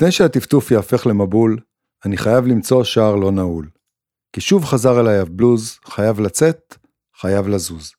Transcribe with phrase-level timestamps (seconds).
[0.00, 1.58] לפני שהטפטוף יהפך למבול,
[2.04, 3.68] אני חייב למצוא שער לא נעול.
[4.32, 6.76] כי שוב חזר אליי הבלוז, חייב לצאת,
[7.20, 7.92] חייב לזוז.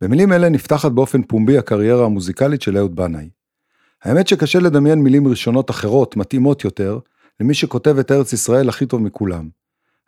[0.00, 3.28] במילים אלה נפתחת באופן פומבי הקריירה המוזיקלית של אהוד בנאי.
[4.02, 6.98] האמת שקשה לדמיין מילים ראשונות אחרות, מתאימות יותר,
[7.40, 9.48] למי שכותב את ארץ ישראל הכי טוב מכולם.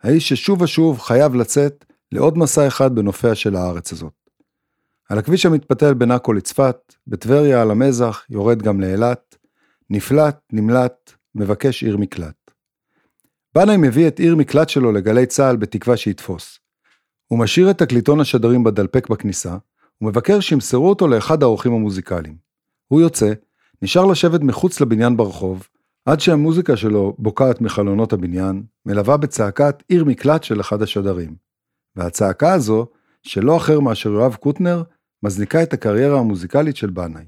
[0.03, 4.13] האיש ששוב ושוב חייב לצאת לעוד מסע אחד בנופיה של הארץ הזאת.
[5.09, 9.40] על הכביש המתפתל בין עכו לצפת, בטבריה על המזח, יורד גם לאילת,
[9.93, 12.51] נפלט, נמלט, מבקש עיר מקלט.
[13.55, 16.59] בנאי מביא את עיר מקלט שלו לגלי צה"ל בתקווה שיתפוס.
[17.27, 19.57] הוא משאיר את תקליטון השדרים בדלפק בכניסה,
[20.01, 22.35] ומבקר שימסרו אותו לאחד האורחים המוזיקליים.
[22.87, 23.33] הוא יוצא,
[23.81, 25.67] נשאר לשבת מחוץ לבניין ברחוב,
[26.05, 31.35] עד שהמוזיקה שלו בוקעת מחלונות הבניין, מלווה בצעקת עיר מקלט של אחד השדרים.
[31.95, 32.87] והצעקה הזו,
[33.23, 34.83] שלא אחר מאשר יואב קוטנר,
[35.23, 37.25] מזניקה את הקריירה המוזיקלית של בנאי.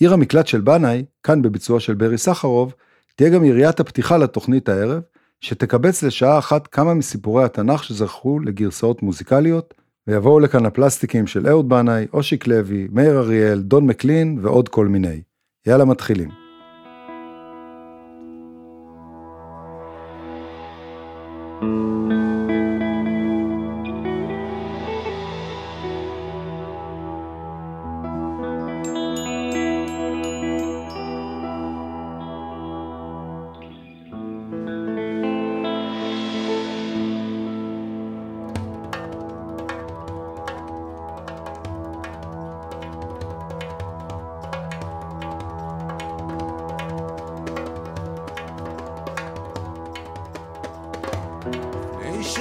[0.00, 2.74] עיר המקלט של בנאי, כאן בביצוע של ברי סחרוב,
[3.16, 5.02] תהיה גם יריית הפתיחה לתוכנית הערב,
[5.40, 9.74] שתקבץ לשעה אחת כמה מסיפורי התנ"ך שזכו לגרסאות מוזיקליות,
[10.06, 15.20] ויבואו לכאן הפלסטיקים של אהוד בנאי, אושיק לוי, מאיר אריאל, דון מקלין ועוד כל מיני.
[15.66, 16.28] יאללה מתחילים.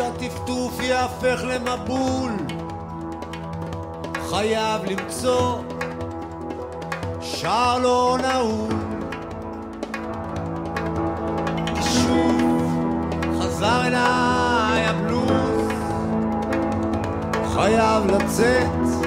[0.09, 2.31] שהטפטוף יהפך למבול.
[4.29, 5.55] חייב למצוא
[7.21, 8.73] שער לא נעול.
[11.81, 12.71] שוב
[13.41, 15.71] חזר אליי הבלוז.
[17.53, 19.03] חייב לצאת.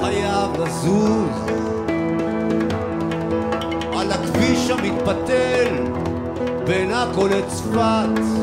[0.00, 1.52] חייב לזוז.
[3.98, 5.68] על הכביש המתפתל
[6.66, 8.41] בין עכו לצפת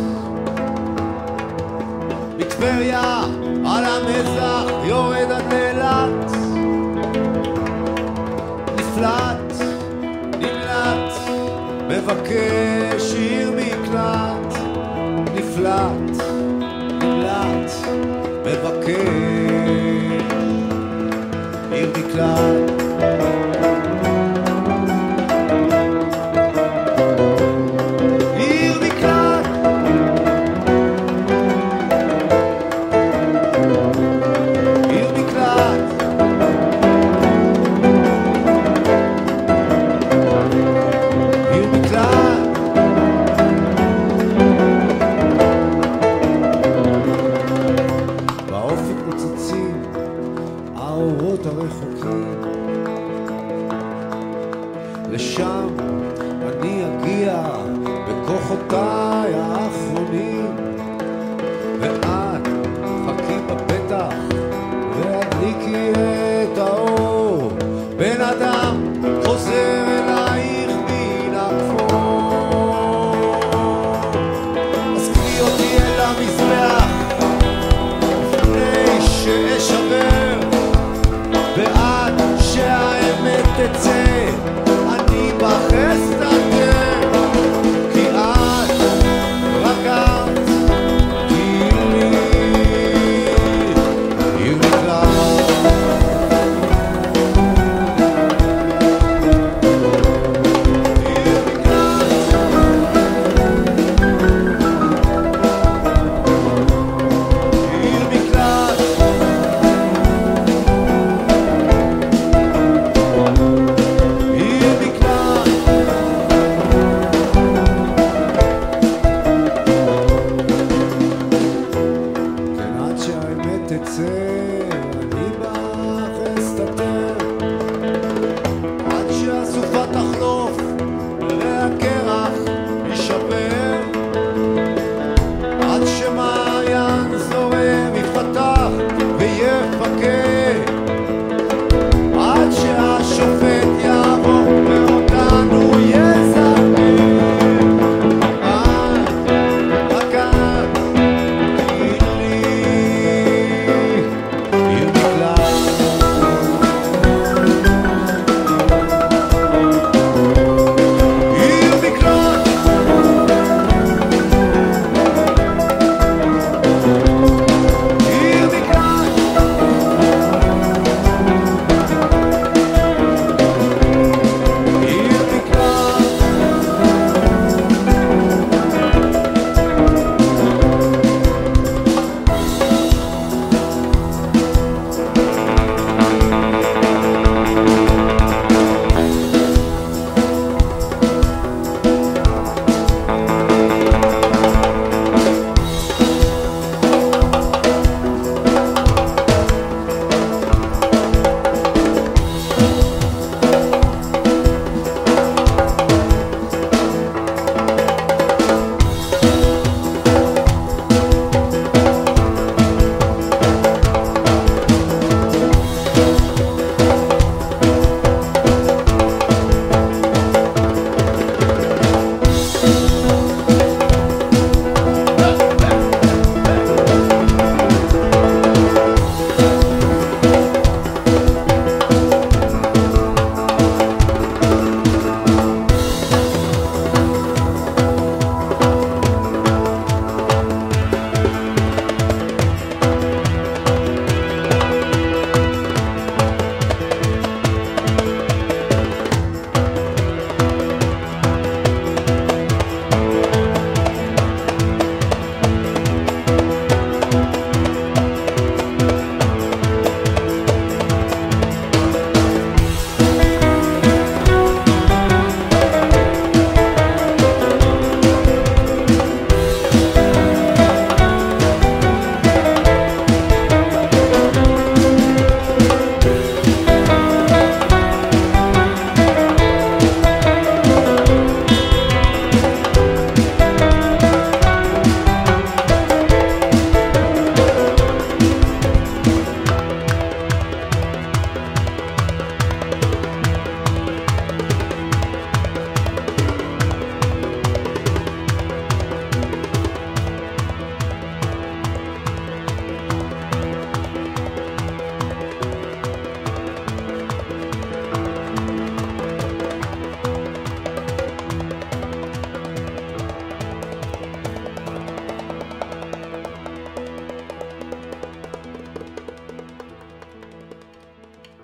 [2.60, 3.24] טבריה,
[3.66, 6.32] על המזח יורד עד אילת.
[8.76, 9.54] נפלט,
[10.38, 11.14] נמלט,
[11.88, 14.54] מבקש עיר מקלט.
[15.36, 16.26] נפלט,
[17.02, 17.72] נמלט,
[18.46, 19.00] מבקש
[21.72, 22.79] עיר מקלט.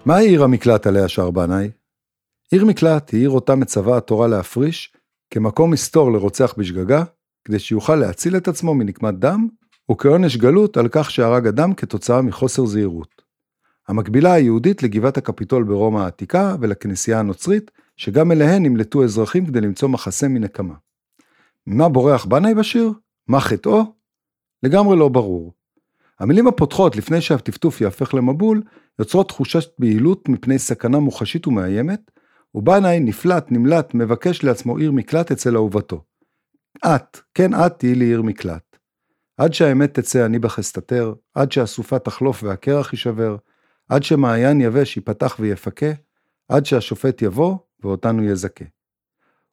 [0.05, 1.69] מהי עיר המקלט עליה שר בנאי?
[2.51, 4.93] עיר מקלט היא עיר אותה מצווה התורה להפריש
[5.29, 7.03] כמקום מסתור לרוצח בשגגה,
[7.45, 9.47] כדי שיוכל להציל את עצמו מנקמת דם,
[9.91, 13.21] וכעונש גלות על כך שהרג אדם כתוצאה מחוסר זהירות.
[13.87, 20.27] המקבילה היהודית לגבעת הקפיטול ברומא העתיקה ולכנסייה הנוצרית, שגם אליהן נמלטו אזרחים כדי למצוא מחסה
[20.27, 20.75] מנקמה.
[21.67, 22.91] ממה בורח בנאי בשיר?
[23.27, 23.83] מה חטאו?
[24.63, 25.53] לגמרי לא ברור.
[26.19, 28.61] המילים הפותחות לפני שהטפטוף יהפך למבול,
[28.99, 32.11] יוצרות תחושת בהילות מפני סכנה מוחשית ומאיימת,
[32.55, 36.03] ובנאי נפלט, נמלט, מבקש לעצמו עיר מקלט אצל אהובתו.
[36.85, 38.77] את, כן את תהיי לי עיר מקלט.
[39.37, 43.35] עד שהאמת תצא אני בך אסתתר, עד שהסופה תחלוף והקרח יישבר,
[43.89, 45.91] עד שמעיין יבש ייפתח ויפקה,
[46.49, 48.65] עד שהשופט יבוא ואותנו יזכה.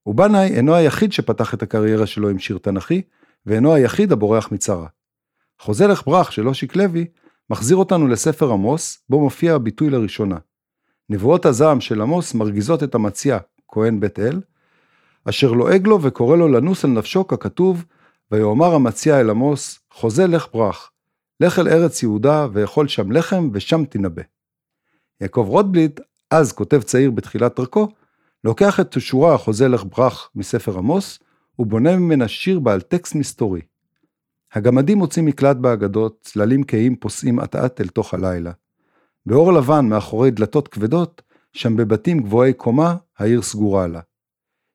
[0.07, 3.03] ובנאי אינו היחיד שפתח את הקריירה שלו עם שיר תנכי,
[3.47, 4.87] ואינו היחיד הבורח מצרה.
[5.63, 7.07] חוזה לך ברח של אושיק לוי
[7.51, 10.37] מחזיר אותנו לספר עמוס, בו מופיע הביטוי לראשונה.
[11.11, 13.39] נבואות הזעם של עמוס מרגיזות את המציע,
[13.69, 14.41] כהן בית אל,
[15.29, 17.85] אשר לועג לו וקורא לו לנוס על נפשו ככתוב,
[18.31, 20.91] ויאמר המציע אל עמוס, חוזה לך ברח,
[21.41, 24.23] לך אל ארץ יהודה ואכול שם לחם ושם תנבא.
[25.21, 26.01] יעקב רוטבליט,
[26.31, 27.89] אז כותב צעיר בתחילת דרכו,
[28.45, 31.19] לוקח את השורה החוזה לך ברח מספר עמוס,
[31.59, 33.61] ובונה ממנה שיר בעל טקסט מסתורי.
[34.53, 38.53] הגמדים מוצאים מקלט באגדות, צללים כהים פוסעים אט אט אל תוך הלילה.
[39.27, 44.01] באור לבן מאחורי דלתות כבדות, שם בבתים גבוהי קומה, העיר סגורה לה.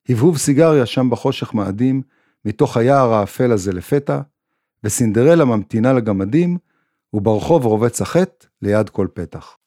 [0.09, 2.01] הבהוב סיגריה שם בחושך מאדים,
[2.45, 4.19] מתוך היער האפל הזה לפתע,
[4.83, 6.57] וסינדרלה ממתינה לגמדים,
[7.13, 9.57] וברחוב רובץ החטא ליד כל פתח.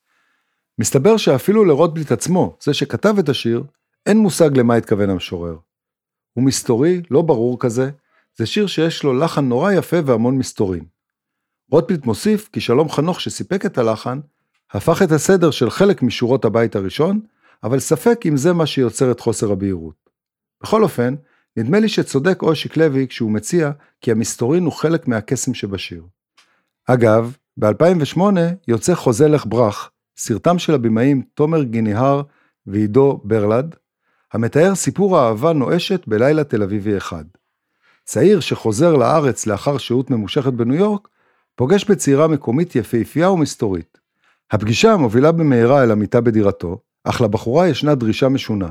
[0.78, 3.64] מסתבר שאפילו לרוטבליט עצמו, זה שכתב את השיר,
[4.06, 5.56] אין מושג למה התכוון המשורר.
[6.32, 7.90] הוא מסתורי, לא ברור כזה,
[8.40, 10.84] זה שיר שיש לו לחן נורא יפה והמון מסתורים.
[11.70, 14.20] רוטבליט מוסיף כי שלום חנוך שסיפק את הלחן,
[14.70, 17.20] הפך את הסדר של חלק משורות הבית הראשון,
[17.64, 20.10] אבל ספק אם זה מה שיוצר את חוסר הבהירות.
[20.62, 21.14] בכל אופן,
[21.56, 23.70] נדמה לי שצודק אושיק לוי כשהוא מציע
[24.00, 26.02] כי המסתורין הוא חלק מהקסם שבשיר.
[26.86, 28.20] אגב, ב-2008
[28.68, 32.22] יוצא חוזה לך ברח, סרטם של הבמאים תומר גיניהר
[32.66, 33.74] ועידו ברלד,
[34.32, 37.24] המתאר סיפור אהבה נואשת בלילה תל אביבי אחד.
[38.10, 41.08] צעיר שחוזר לארץ לאחר שהות ממושכת בניו יורק,
[41.54, 43.98] פוגש בצעירה מקומית יפהפייה ומסתורית.
[44.50, 48.68] הפגישה מובילה במהרה אל המיטה בדירתו, אך לבחורה ישנה דרישה משונה.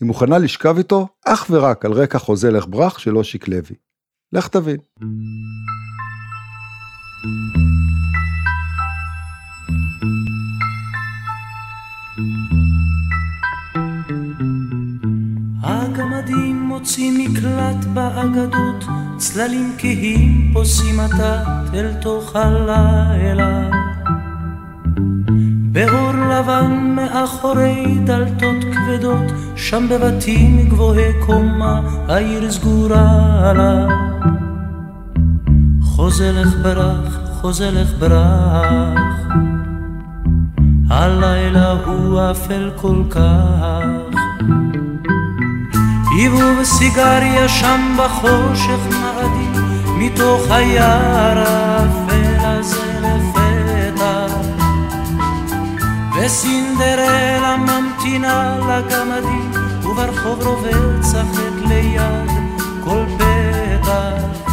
[0.00, 3.76] היא מוכנה לשכב איתו אך ורק על רקע חוזה לך ברח של אושיק לוי.
[4.32, 4.78] לך תבין.
[16.20, 18.84] הגמדים מוצאים מקלט באגדות,
[19.16, 23.70] צללים כהים פוסעים עתת אל תוך הלילה.
[25.72, 33.86] באור לבן מאחורי דלתות כבדות, שם בבתים גבוהי קומה, העיר סגורה לה.
[35.82, 38.98] חוזה לך ברח, חוזה לך ברח,
[40.88, 44.09] הלילה הוא אפל כל כך.
[46.20, 49.52] עיבוב סיגריה שם בחושך מאדים,
[49.98, 54.26] מתוך היער האפל הזה לפתע.
[56.16, 59.50] וסינדרלה ממתינה לגמדים,
[59.84, 62.30] וברחוב רובץ החטא ליד
[62.84, 64.52] כל פתח.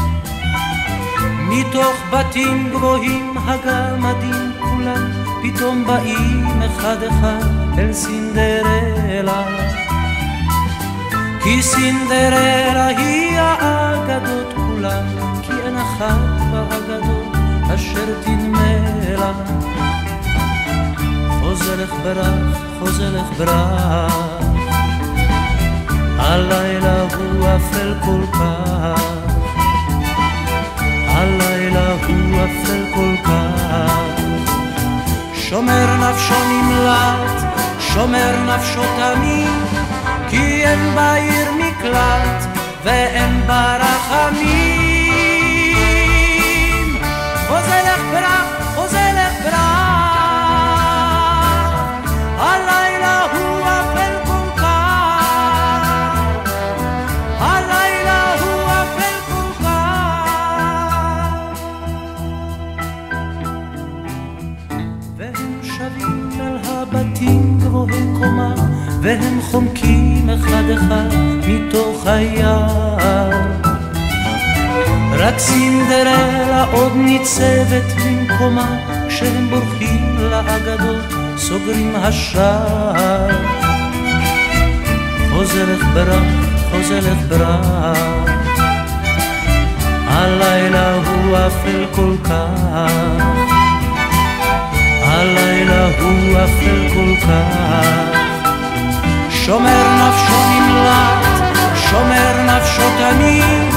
[1.49, 5.11] מתוך בתים גבוהים הגמדים כולם,
[5.43, 7.47] פתאום באים אחד אחד
[7.77, 9.43] אל סינדרלה.
[11.47, 15.05] כי סינדרלה היא האגדות כולן,
[15.41, 16.17] כי אין אחת
[16.51, 17.35] באגדות
[17.75, 18.73] אשר תנמה
[19.19, 19.31] לה.
[21.39, 24.13] חוזרך ברח, חוזרך ברח,
[26.19, 29.01] הלילה הוא אפל כל כך,
[31.07, 33.91] הלילה הוא אפל כל כך.
[35.33, 37.43] שומר נפשו נמלט,
[37.79, 39.66] שומר נפשו תמיד,
[40.29, 42.45] כי אין בעיר מקלט
[42.83, 45.07] ואין בה רחמים.
[47.47, 48.36] חוזה לך ברח,
[69.07, 71.07] והם חומקים אחד אחד
[71.47, 73.29] מתוך היער.
[75.13, 81.05] רק סינדרלה עוד ניצבת במקומה כשהם בורחים לאגדות
[81.37, 83.29] סוגרים השער.
[85.31, 86.23] חוזרת ברק,
[86.71, 88.29] חוזרת ברק.
[90.07, 93.21] הלילה הוא אפל כל כך.
[95.01, 98.36] הלילה הוא אפל כל כך.
[99.47, 101.25] שומר נפשו נמלט,
[101.75, 103.73] שומר נפשו תמיד,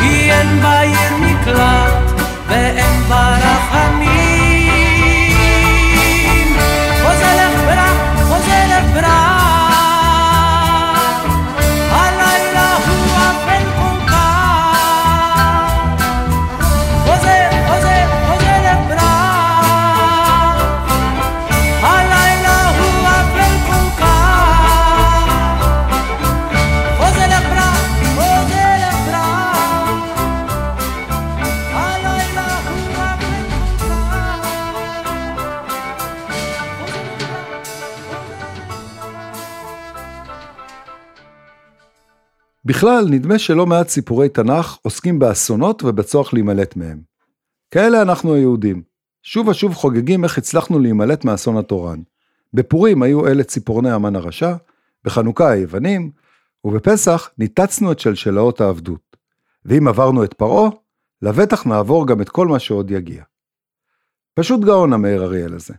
[0.00, 4.03] כי אין בעיר מקלט ואין בה רחמים.
[42.84, 47.00] בכלל, נדמה שלא מעט סיפורי תנ"ך עוסקים באסונות ובצורך להימלט מהם.
[47.70, 48.82] כאלה אנחנו היהודים.
[49.22, 52.02] שוב ושוב חוגגים איך הצלחנו להימלט מאסון התורן.
[52.54, 54.54] בפורים היו אלה ציפורני המן הרשע,
[55.04, 56.10] בחנוכה היוונים,
[56.64, 59.16] ובפסח ניתצנו את שלשלאות העבדות.
[59.64, 60.70] ואם עברנו את פרעה,
[61.22, 63.22] לבטח נעבור גם את כל מה שעוד יגיע.
[64.34, 65.74] פשוט גאון המאיר אריאל הזה.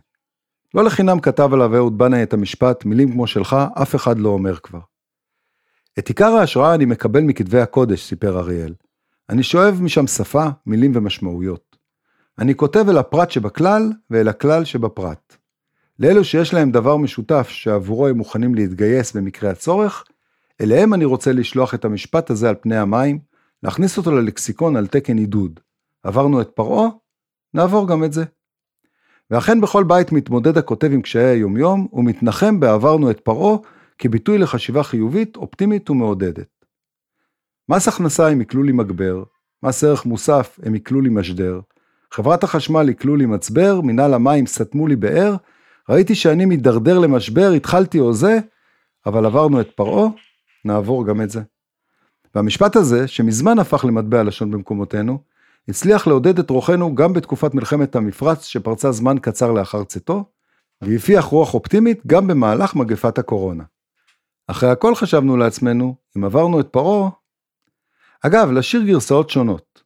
[0.74, 4.56] לא לחינם כתב עליו אהוד בנאי את המשפט, מילים כמו שלך, אף אחד לא אומר
[4.56, 4.80] כבר.
[5.98, 8.74] את עיקר ההשראה אני מקבל מכתבי הקודש, סיפר אריאל.
[9.30, 11.76] אני שואב משם שפה, מילים ומשמעויות.
[12.38, 15.36] אני כותב אל הפרט שבכלל ואל הכלל שבפרט.
[15.98, 20.04] לאלו שיש להם דבר משותף שעבורו הם מוכנים להתגייס במקרה הצורך,
[20.60, 23.18] אליהם אני רוצה לשלוח את המשפט הזה על פני המים,
[23.62, 25.60] להכניס אותו ללקסיקון על תקן עידוד.
[26.02, 26.88] עברנו את פרעה,
[27.54, 28.24] נעבור גם את זה.
[29.30, 33.58] ואכן בכל בית מתמודד הכותב עם קשיי היומיום, ומתנחם בעברנו את פרעה
[33.98, 36.64] כביטוי לחשיבה חיובית, אופטימית ומעודדת.
[37.68, 39.22] מס הכנסה הם יקלו לי מגבר,
[39.62, 41.60] מס ערך מוסף הם יקלו לי משדר,
[42.12, 45.36] חברת החשמל יקלו לי מצבר, מנהל המים סתמו לי באר,
[45.88, 48.38] ראיתי שאני מידרדר למשבר, התחלתי הוזה,
[49.06, 50.08] אבל עברנו את פרעה,
[50.64, 51.40] נעבור גם את זה.
[52.34, 55.18] והמשפט הזה, שמזמן הפך למטבע לשון במקומותינו,
[55.68, 60.24] הצליח לעודד את רוחנו גם בתקופת מלחמת המפרץ שפרצה זמן קצר לאחר צאתו,
[60.82, 63.64] והפיח רוח אופטימית גם במהלך מגפת הקורונה.
[64.46, 67.10] אחרי הכל חשבנו לעצמנו, אם עברנו את פרעה...
[68.22, 69.82] אגב, לשיר גרסאות שונות.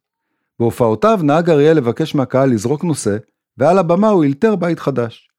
[0.59, 3.17] בהופעותיו נהג אריאל לבקש מהקהל לזרוק נושא,
[3.57, 5.29] ועל הבמה הוא אילתר בית חדש.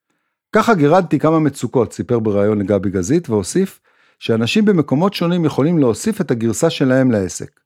[0.53, 3.81] ככה גירדתי כמה מצוקות, סיפר בריאיון לגבי גזית, והוסיף
[4.19, 7.61] שאנשים במקומות שונים יכולים להוסיף את הגרסה שלהם לעסק.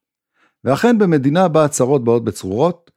[0.63, 2.91] ואכן במדינה בה הצהרות באות בצרורות,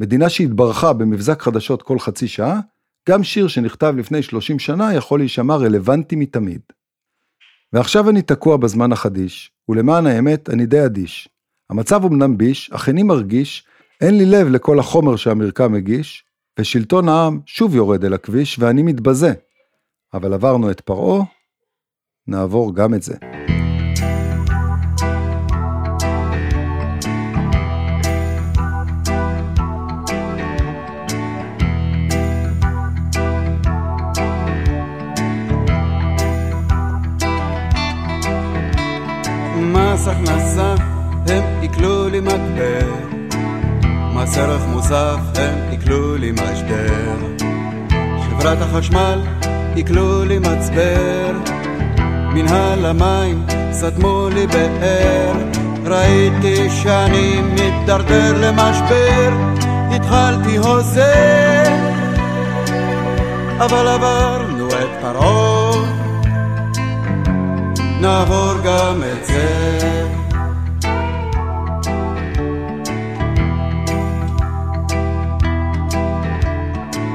[0.00, 2.60] מדינה שהתברכה במבזק חדשות כל חצי שעה,
[3.08, 6.60] גם שיר שנכתב לפני 30 שנה יכול להישמע רלוונטי מתמיד.
[7.72, 11.28] ועכשיו אני תקוע בזמן החדיש, ולמען האמת אני די אדיש.
[11.70, 13.66] המצב אמנם ביש, אך איני מרגיש,
[14.00, 16.24] אין לי לב לכל החומר שהמרקע מגיש,
[16.60, 19.32] ושלטון העם שוב יורד אל הכביש ואני מתבזה.
[20.14, 21.24] אבל עברנו את פרעה,
[22.26, 23.37] נעבור גם את זה.
[39.94, 40.74] מס הכנסה
[41.28, 42.86] הם עיקלו לי מטבע,
[44.14, 47.16] מס ערך מוסף הם עיקלו לי משבר,
[48.30, 49.20] חברת החשמל
[49.74, 51.32] עיקלו לי מצבר,
[52.34, 55.32] מנהל המים סתמו לי באר,
[55.84, 59.32] ראיתי שאני מתדרדר למשבר,
[59.90, 61.62] התחלתי הוזה,
[63.58, 65.67] אבל עברנו את פרעה
[68.00, 69.78] נעבור גם את זה.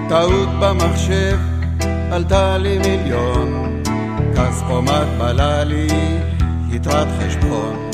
[0.10, 1.38] טעות במחשב
[2.12, 3.82] עלתה לי מיליון,
[4.36, 5.88] כספומט בלה לי
[6.70, 7.92] יתרת חשבון,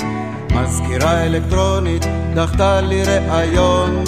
[0.56, 4.04] מזכירה אלקטרונית דחתה לי ראיון,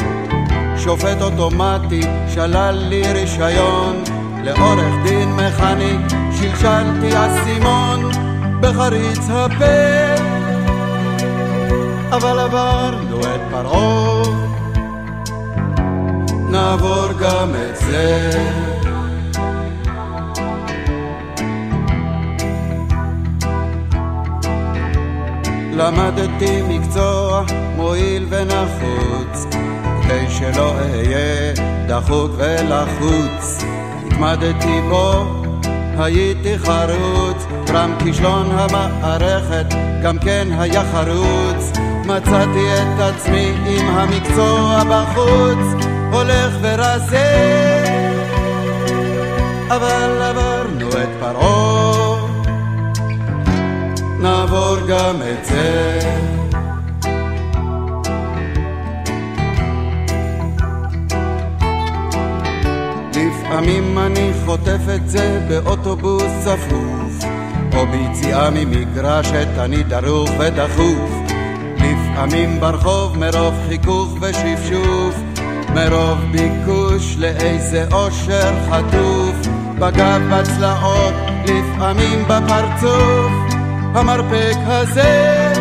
[0.77, 2.01] שופט אוטומטי
[2.33, 4.03] שלל לי רישיון,
[4.43, 5.97] לעורך דין מכני
[6.31, 8.30] שלשלתי אסימון
[8.61, 10.21] בחריץ הפה.
[12.11, 14.21] אבל עברנו את פרעה.
[16.49, 18.31] נעבור גם את זה.
[25.73, 27.43] למדתי מקצוע
[27.75, 29.45] מועיל ונחוץ
[30.03, 31.53] כדי שלא אהיה
[31.87, 33.63] דחוק ולחוץ.
[34.07, 35.40] התמדתי בו
[36.01, 39.65] הייתי חרוץ, רם כישלון המערכת
[40.03, 41.71] גם כן היה חרוץ.
[42.05, 47.80] מצאתי את עצמי עם המקצוע בחוץ, הולך ורזה.
[64.51, 67.25] חוטף את זה באוטובוס צפוף,
[67.75, 71.11] או ביציאה ממגרשת אני דרוך ודחוף.
[71.75, 75.15] לפעמים ברחוב מרוב חיכוך ושפשוף,
[75.75, 79.35] מרוב ביקוש לאיזה אושר חטוף,
[79.79, 81.13] בגב בצלעות,
[81.45, 83.31] לפעמים בפרצוף,
[83.93, 85.53] המרפק הזה.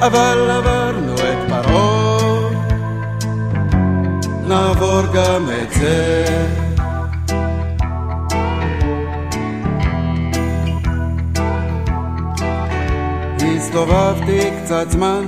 [0.00, 2.08] אבל עברנו את פרעה
[4.48, 6.67] נעבור גם את זה.
[13.68, 15.24] הסתובבתי קצת זמן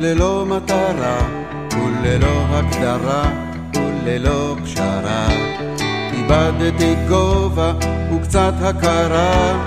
[0.00, 1.18] ללא מטרה
[1.72, 3.22] וללא הגדרה
[3.74, 5.28] וללא פשרה.
[6.12, 7.72] איבדתי גובה
[8.14, 9.64] וקצת הכרה,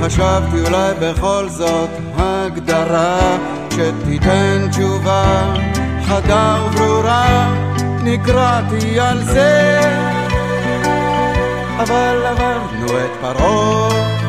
[0.00, 3.38] חשבתי אולי בכל זאת הגדרה
[3.70, 5.54] שתיתן תשובה
[6.04, 7.54] חדה וברורה
[8.04, 9.80] נקרעתי על זה,
[11.78, 14.19] אבל עברנו את פרעה,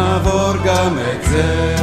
[0.00, 1.76] נעבור גם את זה.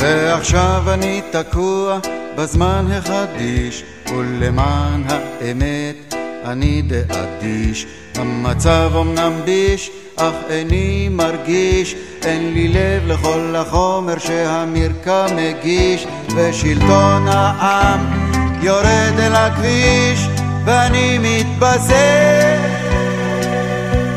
[0.00, 1.98] ועכשיו אני תקוע
[2.36, 3.82] בזמן החדיש,
[4.16, 7.86] ולמען האמת אני די אדיש.
[8.14, 18.00] המצב אמנם ביש, אך איני מרגיש אין לי לב לכל החומר שהמרקע מגיש ושלטון העם
[18.62, 22.57] יורד אל הכביש ואני מתבזה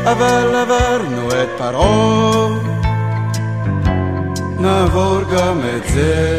[0.03, 2.47] אבל עברנו את פרעה
[4.59, 6.37] נעבור גם את זה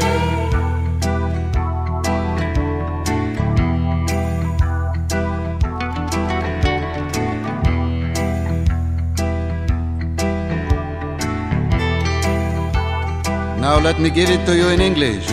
[13.61, 15.27] Now let me give it to you in English.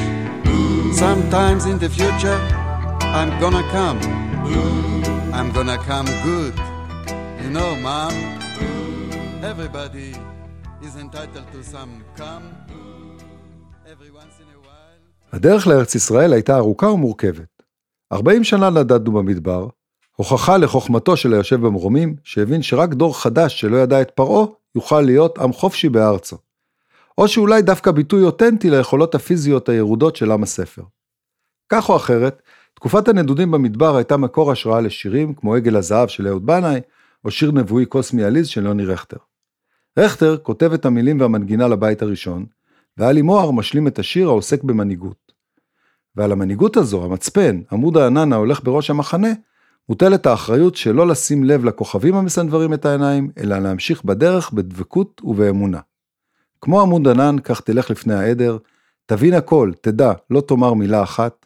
[0.93, 2.39] Sometimes in the future,
[3.17, 4.20] I'm gonna come.
[5.38, 6.56] I'm gonna come good.
[7.42, 8.14] You know, Mom,
[9.50, 10.10] everybody
[10.86, 12.44] is entitled to some come
[13.92, 14.72] every once in a while.
[15.32, 17.62] הדרך לארץ ישראל הייתה ארוכה ומורכבת.
[18.12, 19.68] 40 שנה נדדנו במדבר,
[20.16, 25.38] הוכחה לחוכמתו של היושב במרומים, שהבין שרק דור חדש שלא ידע את פרעה, יוכל להיות
[25.38, 26.36] עם חופשי בארצו.
[27.18, 30.82] או שאולי דווקא ביטוי אותנטי ליכולות הפיזיות הירודות של עם הספר.
[31.68, 32.42] כך או אחרת,
[32.74, 36.80] תקופת הנדודים במדבר הייתה מקור השראה לשירים כמו עגל הזהב של אהוד בנאי,
[37.24, 39.16] או שיר נבואי קוסמי עליז של יוני רכטר.
[39.98, 42.46] רכטר כותב את המילים והמנגינה לבית הראשון,
[42.98, 45.32] ואלי מוהר משלים את השיר העוסק במנהיגות.
[46.16, 49.32] ועל המנהיגות הזו, המצפן, עמוד הענן ההולך בראש המחנה,
[49.88, 55.80] מוטלת האחריות שלא לשים לב לכוכבים המסנוורים את העיניים, אלא להמשיך בדרך בדבקות ובאמונה.
[56.60, 58.56] כמו עמוד ענן, כך תלך לפני העדר,
[59.06, 61.41] תבין הכל, תדע, לא תאמר מילה אחת.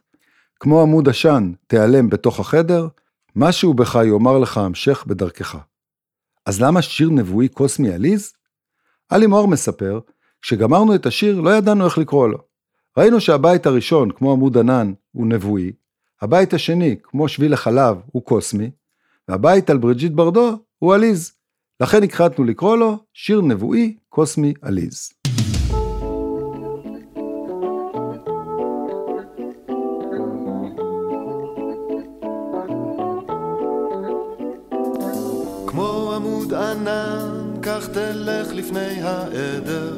[0.60, 2.88] כמו עמוד עשן, תיעלם בתוך החדר,
[3.36, 5.56] משהו בך יאמר לך המשך בדרכך.
[6.46, 8.32] אז למה שיר נבואי קוסמי עליז?
[9.08, 10.00] עלי מור מספר,
[10.42, 12.38] כשגמרנו את השיר לא ידענו איך לקרוא לו.
[12.96, 15.72] ראינו שהבית הראשון, כמו עמוד ענן, הוא נבואי,
[16.22, 18.70] הבית השני, כמו שביל החלב, הוא קוסמי,
[19.28, 21.32] והבית על בריג'יט ברדו הוא עליז.
[21.80, 25.12] לכן החלטנו לקרוא לו שיר נבואי קוסמי עליז.
[37.86, 39.92] כך תלך לפני העדר.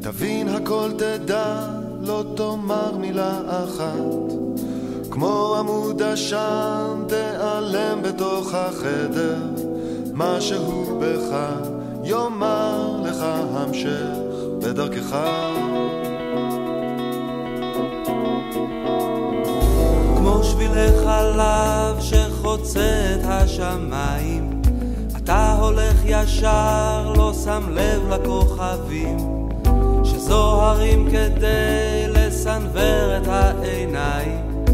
[0.00, 1.68] תבין הכל תדע,
[2.00, 4.32] לא תאמר מילה אחת.
[5.10, 9.38] כמו עמוד עשן, תיעלם בתוך החדר.
[10.14, 11.36] משהו בך
[12.04, 14.18] יאמר לך המשך
[14.62, 15.16] בדרכך.
[20.16, 24.57] כמו שבילי חלב שחוצה את השמיים,
[25.28, 29.16] אתה הולך ישר, לא שם לב לכוכבים,
[30.04, 34.64] שזוהרים כדי לסנוור את העיניים.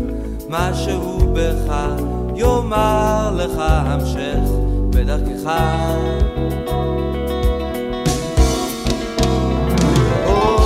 [0.48, 1.74] משהו בך
[2.36, 4.50] יאמר לך המשך
[4.90, 5.50] בדרכך.
[10.26, 10.56] או,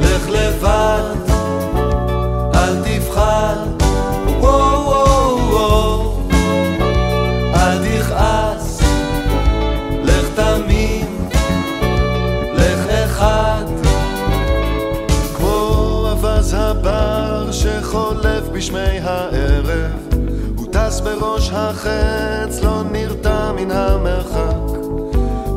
[0.00, 1.19] לך
[18.60, 19.96] בשמי הערב,
[20.56, 24.78] הוא טס בראש החץ, לא נרתע מן המרחק,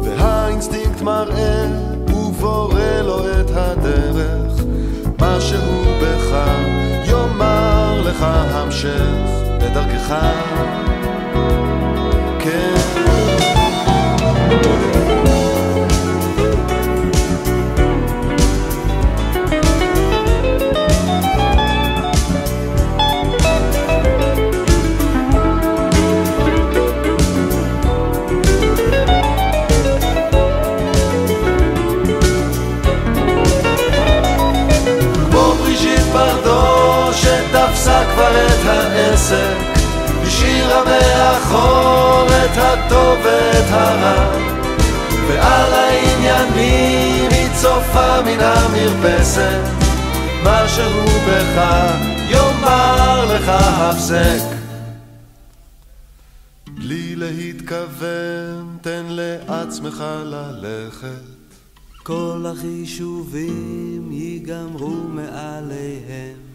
[0.03, 1.65] והאינסטינקט מראה,
[2.07, 4.63] ובורא לו את הדרך,
[5.19, 6.35] מה שהוא בך
[7.05, 9.29] יאמר לך המשך
[9.61, 11.02] בדרכך.
[37.13, 39.73] שתפסה כבר את העסק
[40.23, 44.53] השאירה מאחור את הטוב ואת הרע.
[45.27, 49.59] ועל העניינים היא צופה מן המרפסת
[50.43, 51.61] מה שהוא בך
[52.29, 54.43] יאמר לך הפסק.
[56.67, 61.33] בלי להתכוון תן לעצמך ללכת.
[62.03, 66.52] כל החישובים ייגמרו מעליהם.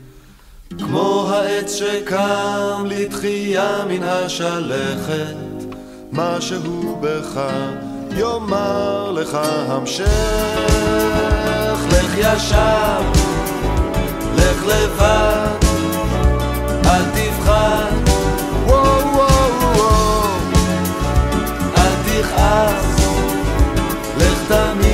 [0.78, 5.34] כמו העץ שקם לתחייה מן השלכת,
[6.12, 7.40] מה שהוא בך
[8.16, 9.38] יאמר לך
[9.68, 10.68] המשך.
[11.90, 13.00] לך ישר,
[14.36, 15.66] לך לבד,
[16.84, 17.02] אל
[18.66, 19.28] וואו,
[21.76, 23.06] אל תכעס,
[24.18, 24.87] לך תמיד,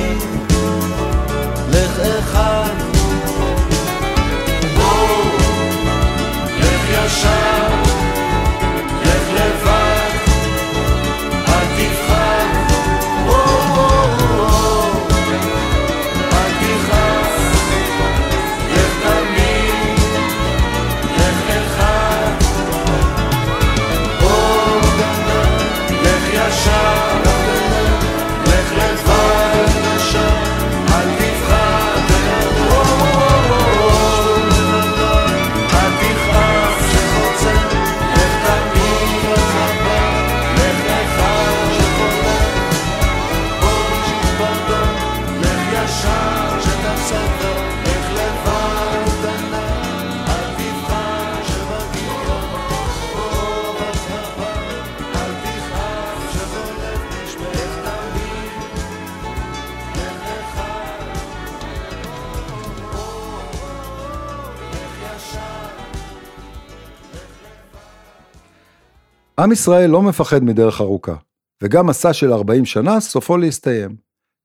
[69.45, 71.15] עם ישראל לא מפחד מדרך ארוכה,
[71.61, 73.95] וגם מסע של 40 שנה סופו להסתיים.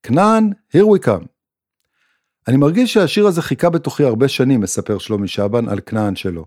[0.03, 1.27] כנען, here we come.
[2.49, 6.45] אני מרגיש שהשיר הזה חיכה בתוכי הרבה שנים, מספר שלומי שבן על כנען שלו.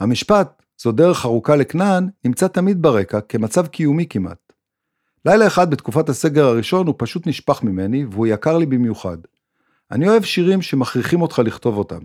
[0.00, 4.52] המשפט, זו דרך ארוכה לכנען, נמצא תמיד ברקע, כמצב קיומי כמעט.
[5.24, 9.18] לילה אחד בתקופת הסגר הראשון הוא פשוט נשפך ממני, והוא יקר לי במיוחד.
[9.90, 12.00] אני אוהב שירים שמכריחים אותך לכתוב אותם.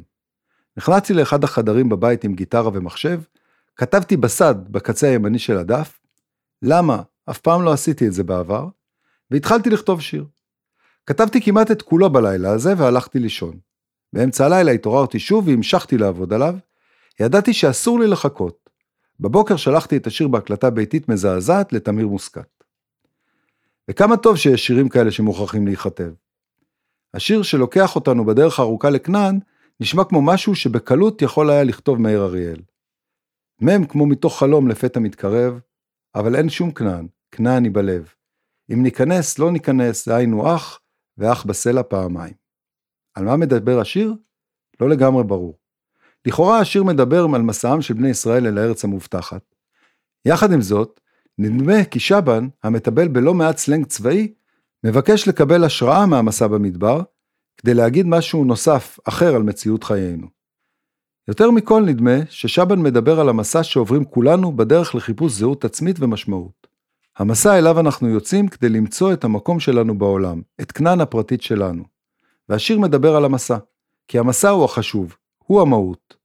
[0.77, 3.21] נכנסתי לאחד החדרים בבית עם גיטרה ומחשב,
[3.79, 5.99] כתבתי בסד בקצה הימני של הדף,
[6.61, 7.01] למה?
[7.29, 8.67] אף פעם לא עשיתי את זה בעבר,
[9.31, 10.25] והתחלתי לכתוב שיר.
[11.05, 13.59] כתבתי כמעט את כולו בלילה הזה והלכתי לישון.
[14.13, 16.55] באמצע הלילה התעוררתי שוב והמשכתי לעבוד עליו.
[17.19, 18.69] ידעתי שאסור לי לחכות.
[19.19, 22.63] בבוקר שלחתי את השיר בהקלטה ביתית מזעזעת לתמיר מוסקת.
[23.89, 26.11] וכמה טוב שיש שירים כאלה שמוכרחים להיכתב.
[27.13, 29.39] השיר שלוקח אותנו בדרך הארוכה לכנען,
[29.79, 32.59] נשמע כמו משהו שבקלות יכול היה לכתוב מאיר אריאל.
[33.61, 35.59] מ' כמו מתוך חלום לפתע מתקרב,
[36.15, 38.13] אבל אין שום כנען, כנען היא בלב.
[38.73, 40.79] אם ניכנס, לא ניכנס, זה היינו אח,
[41.17, 42.33] ואח בסלע פעמיים.
[43.13, 44.13] על מה מדבר השיר?
[44.81, 45.57] לא לגמרי ברור.
[46.25, 49.55] לכאורה השיר מדבר על מסעם של בני ישראל אל הארץ המובטחת.
[50.25, 50.99] יחד עם זאת,
[51.37, 54.33] נדמה כי שבן, המטבל בלא מעט סלנג צבאי,
[54.83, 57.01] מבקש לקבל השראה מהמסע במדבר,
[57.57, 60.27] כדי להגיד משהו נוסף, אחר על מציאות חיינו.
[61.29, 66.67] יותר מכל נדמה ששבן מדבר על המסע שעוברים כולנו בדרך לחיפוש זהות עצמית ומשמעות.
[67.17, 71.83] המסע אליו אנחנו יוצאים כדי למצוא את המקום שלנו בעולם, את כנען הפרטית שלנו.
[72.49, 73.57] והשיר מדבר על המסע,
[74.07, 76.15] כי המסע הוא החשוב, הוא המהות.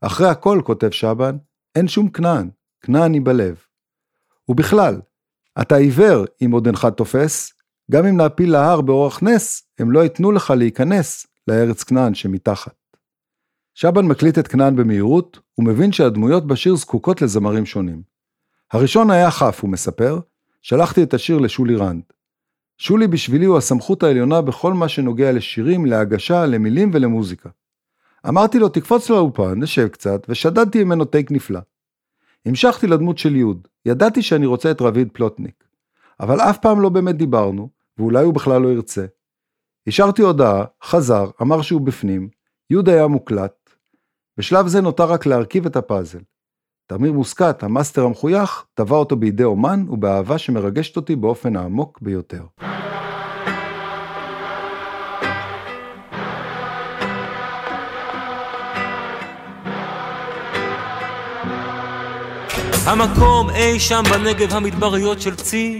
[0.00, 1.36] אחרי הכל, כותב שבן,
[1.74, 3.56] אין שום כנען, כנען היא בלב.
[4.48, 5.00] ובכלל,
[5.60, 7.52] אתה עיוור אם עוד אינך תופס,
[7.90, 12.81] גם אם נעפיל להר באורח נס, הם לא ייתנו לך להיכנס לארץ כנען שמתחת.
[13.74, 18.02] שבן מקליט את כנען במהירות, ומבין שהדמויות בשיר זקוקות לזמרים שונים.
[18.72, 20.20] הראשון היה חף, הוא מספר,
[20.62, 22.02] שלחתי את השיר לשולי רנד.
[22.78, 27.48] שולי בשבילי הוא הסמכות העליונה בכל מה שנוגע לשירים, להגשה, למילים ולמוזיקה.
[28.28, 31.60] אמרתי לו, תקפוץ לאולפן, נשב קצת, ושדדתי ממנו טייק נפלא.
[32.46, 35.64] המשכתי לדמות של יוד, ידעתי שאני רוצה את רביד פלוטניק.
[36.20, 39.06] אבל אף פעם לא באמת דיברנו, ואולי הוא בכלל לא ירצה.
[39.86, 42.28] השארתי הודעה, חזר, אמר שהוא בפנים,
[42.70, 43.61] יוד היה מוקלט.
[44.38, 46.18] בשלב זה נותר רק להרכיב את הפאזל.
[46.86, 52.42] תמיר מוסקת, המאסטר המחוייך, טבע אותו בידי אומן ובאהבה שמרגשת אותי באופן העמוק ביותר.
[62.86, 65.78] המקום אי שם בנגב המדבריות של צי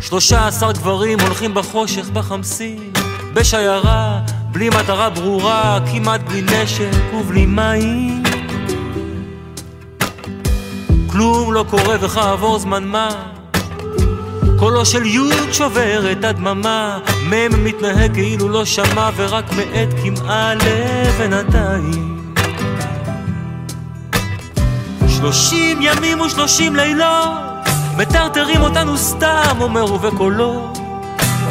[0.00, 2.92] שלושה עשר גברים הולכים בחושך בחמסין
[3.34, 4.20] בשיירה,
[4.52, 8.22] בלי מטרה ברורה, כמעט בלי נשק ובלי מים.
[11.10, 13.08] כלום לא קורה וכעבור זמן מה.
[14.58, 16.98] קולו של יוד שובר את הדממה.
[17.30, 22.12] מ' מתנהג כאילו לא שמע ורק מאט קמעה לבינתיים
[25.08, 27.28] שלושים ימים ושלושים לילות
[27.96, 30.72] מטרטרים אותנו סתם, אומר ובקולו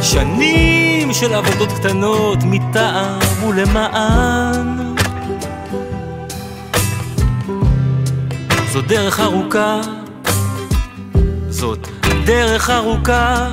[0.01, 4.95] שנים של עבודות קטנות מטעם ולמען.
[8.71, 9.81] זו דרך ארוכה.
[11.49, 11.87] זאת
[12.25, 13.47] דרך ארוכה.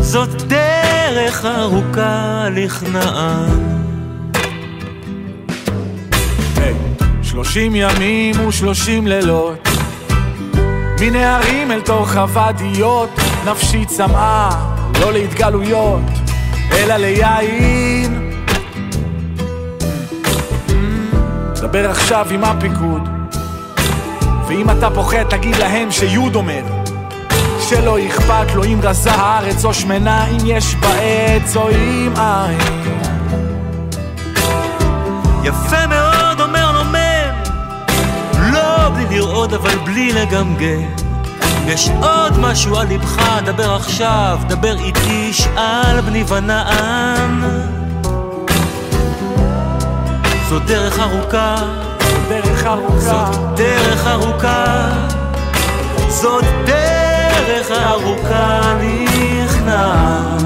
[0.00, 3.68] זאת דרך ארוכה לכנען.
[7.22, 9.68] שלושים ימים ושלושים לילות.
[11.00, 13.10] מנהרים אל תוך הוואדיות
[13.46, 16.00] נפשי צמאה לא להתגלויות
[16.72, 18.32] אלא ליין.
[21.54, 23.08] דבר עכשיו עם הפיקוד
[24.48, 26.62] ואם אתה פוחד תגיד להם שיוד אומר
[27.60, 32.58] שלא אכפת לו אם רזה הארץ או שמנה אם יש בה עץ או אם אין.
[35.44, 37.34] יפה מאוד אומר לו מם
[38.52, 41.07] לא בלי לראות אבל בלי לגמגם
[41.68, 47.44] יש עוד משהו על ליבך, דבר עכשיו, דבר איתי, שאל בני ונען.
[50.48, 51.56] זו דרך ארוכה,
[52.28, 53.30] דרך ארוכה.
[53.30, 54.92] זאת דרך ארוכה.
[56.08, 60.37] זאת דרך ארוכה נכנעת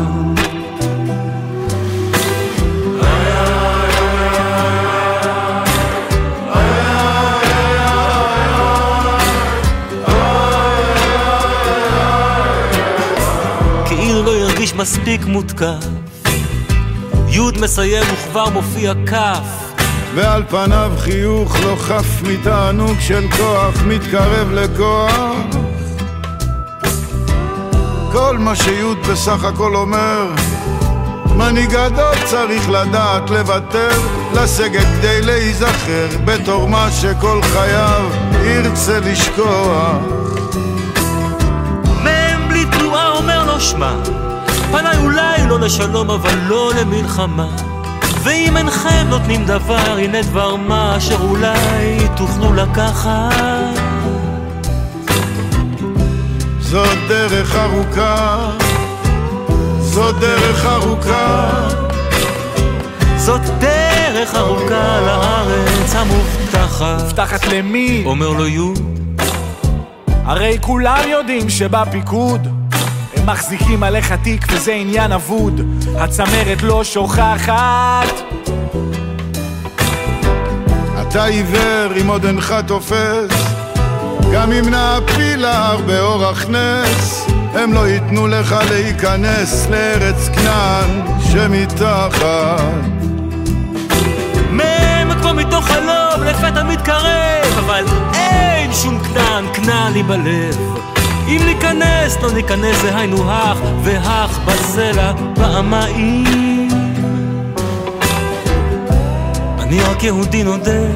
[14.82, 15.86] מספיק מותקף.
[17.28, 19.72] יוד מסיים וכבר מופיע כף
[20.14, 25.56] ועל פניו חיוך לא חף מתענוג של כוח מתקרב לכוח.
[28.12, 30.26] כל מה שיוד בסך הכל אומר
[31.36, 34.00] מנהיג גדול צריך לדעת לוותר
[34.34, 38.10] לסגת כדי להיזכר בתור מה שכל חייו
[38.44, 39.96] ירצה לשכוח.
[42.04, 43.94] מם בלי תנועה אומר לו שמע
[44.72, 47.48] פניי אולי לא לשלום אבל לא למלחמה.
[48.22, 53.80] ואם אינכם נותנים דבר הנה דבר מה אשר אולי תוכלו לקחת.
[56.60, 58.50] זאת דרך ארוכה
[59.92, 61.50] זאת דרך ארוכה.
[63.16, 67.16] זאת דרך ארוכה לארץ המובטחת.
[67.16, 68.02] תחת למי?
[68.06, 68.78] אומר לו יוד
[70.24, 72.48] הרי כולם יודעים שבפיקוד
[73.26, 75.60] מחזיקים עליך תיק וזה עניין אבוד.
[75.98, 78.12] הצמרת לא שוכחת.
[81.02, 83.54] אתה עיוור אם עוד אינך תופס.
[84.32, 91.00] גם אם נעפיל להר באורח נס הם לא ייתנו לך להיכנס לארץ כנען
[91.32, 93.02] שמתחת.
[95.22, 100.56] כמו מתוך חלום לפתע מתקרב אבל אין שום כנען כנען לי בלב
[101.28, 106.68] אם ניכנס לא ניכנס זה היינו הך והך בסלע פעמיים.
[109.58, 110.86] אני רק יהודי נודה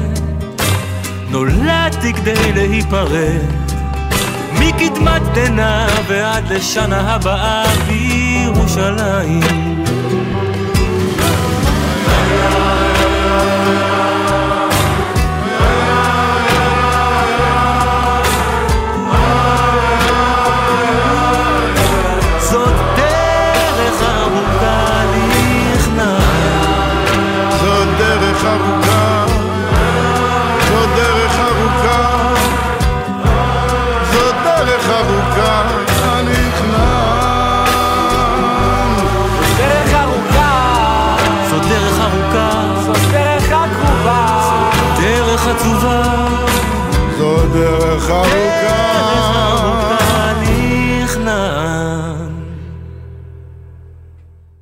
[1.29, 3.67] נולדתי כדי להיפרד.
[4.59, 9.39] מקדמת דנא ועד לשנה הבאה בירושלים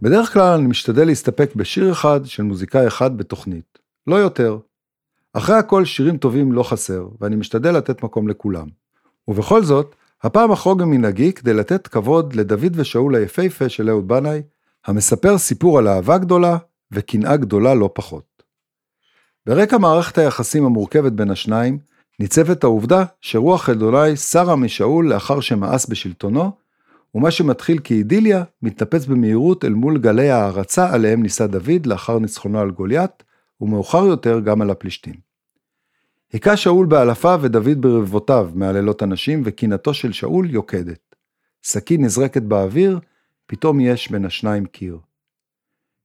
[0.05, 4.57] בדרך כלל אני משתדל להסתפק בשיר אחד של מוזיקאי אחד בתוכנית, לא יותר.
[5.33, 8.67] אחרי הכל שירים טובים לא חסר, ואני משתדל לתת מקום לכולם.
[9.27, 14.41] ובכל זאת, הפעם אחרוג ממנהגי כדי לתת כבוד לדוד ושאול היפהפה של אהוד בנאי,
[14.85, 16.57] המספר סיפור על אהבה גדולה
[16.91, 18.43] וקנאה גדולה לא פחות.
[19.45, 21.79] ברקע מערכת היחסים המורכבת בין השניים,
[22.19, 26.51] ניצבת העובדה שרוח אדוני סרה משאול לאחר שמאס בשלטונו,
[27.15, 32.71] ומה שמתחיל כאידיליה, מתנפץ במהירות אל מול גלי ההערצה עליהם נישא דוד לאחר ניצחונו על
[32.71, 33.23] גוליית,
[33.61, 35.13] ומאוחר יותר גם על הפלישתים.
[36.33, 41.15] היכה שאול באלפיו ודוד ברבבותיו מעללות הנשים, וקנאתו של שאול יוקדת.
[41.63, 42.99] סכין נזרקת באוויר,
[43.47, 44.97] פתאום יש בין השניים קיר.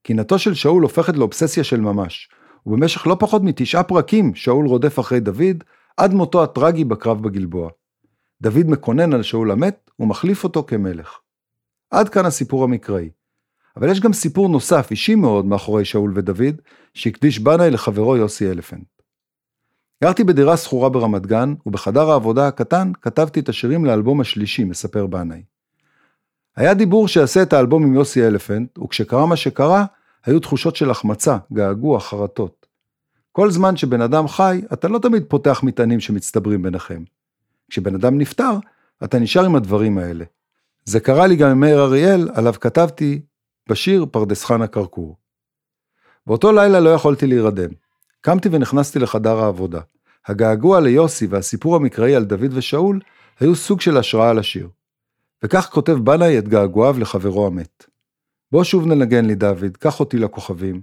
[0.03, 2.29] קנאתו של שאול הופכת לאובססיה של ממש,
[2.65, 5.63] ובמשך לא פחות מתשעה פרקים שאול רודף אחרי דוד,
[5.97, 7.69] עד מותו הטרגי בקרב בגלבוע.
[8.41, 11.19] דוד מקונן על שאול המת ומחליף אותו כמלך.
[11.91, 13.09] עד כאן הסיפור המקראי.
[13.77, 16.61] אבל יש גם סיפור נוסף, אישי מאוד, מאחורי שאול ודוד,
[16.93, 18.87] שהקדיש בנאי לחברו יוסי אלפנט.
[20.03, 25.43] גרתי בדירה שכורה ברמת גן, ובחדר העבודה הקטן כתבתי את השירים לאלבום השלישי, מספר בנאי.
[26.55, 29.85] היה דיבור שיעשה את האלבום עם יוסי אלפנט, וכשקרה מה שקרה,
[30.25, 32.65] היו תחושות של החמצה, געגוע, חרטות.
[33.31, 37.03] כל זמן שבן אדם חי, אתה לא תמיד פותח מטענים שמצטברים ביניכם.
[37.71, 38.51] כשבן אדם נפטר,
[39.03, 40.25] אתה נשאר עם הדברים האלה.
[40.85, 43.21] זה קרה לי גם עם מאיר אריאל, עליו כתבתי
[43.69, 45.17] בשיר פרדס חנה כרכור.
[46.27, 47.69] באותו לילה לא יכולתי להירדם.
[48.21, 49.81] קמתי ונכנסתי לחדר העבודה.
[50.25, 52.99] הגעגוע ליוסי והסיפור המקראי על דוד ושאול
[53.39, 54.69] היו סוג של השראה לשיר.
[55.43, 57.85] וכך כותב בנאי את געגועיו לחברו המת.
[58.51, 60.81] בוא שוב ננגן לי דוד, קח אותי לכוכבים.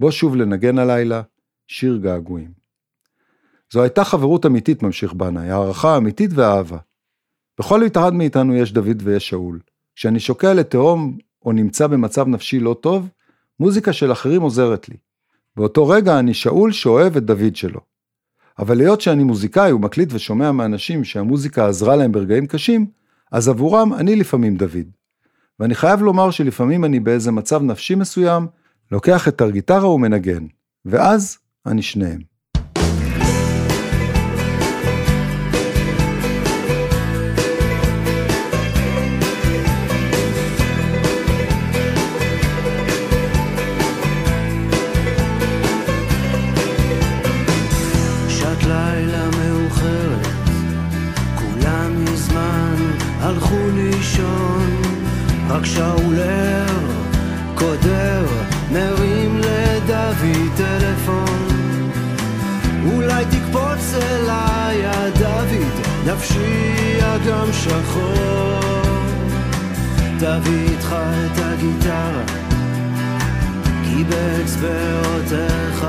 [0.00, 1.22] בוא שוב לנגן הלילה,
[1.68, 2.57] שיר געגועים.
[3.72, 6.78] זו הייתה חברות אמיתית, ממשיך בנאי, הערכה אמיתית ואהבה.
[7.58, 9.60] בכל אחד מאיתנו יש דוד ויש שאול.
[9.96, 13.08] כשאני שוקע לתהום או נמצא במצב נפשי לא טוב,
[13.60, 14.96] מוזיקה של אחרים עוזרת לי.
[15.56, 17.80] באותו רגע אני שאול שאוהב את דוד שלו.
[18.58, 22.86] אבל היות שאני מוזיקאי ומקליט ושומע מאנשים שהמוזיקה עזרה להם ברגעים קשים,
[23.32, 24.86] אז עבורם אני לפעמים דוד.
[25.60, 28.46] ואני חייב לומר שלפעמים אני באיזה מצב נפשי מסוים,
[28.92, 30.46] לוקח את הגיטרה ומנגן,
[30.84, 32.27] ואז אני שניהם.
[67.64, 68.82] שחור,
[70.18, 72.22] תביא איתך את הגיטרה,
[73.84, 75.86] כי באצבעותיך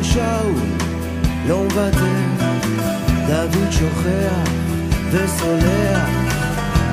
[0.00, 0.54] אורון שאול
[1.48, 2.46] לא מוותר,
[3.26, 4.50] דוד שוכח
[5.10, 6.08] וסולח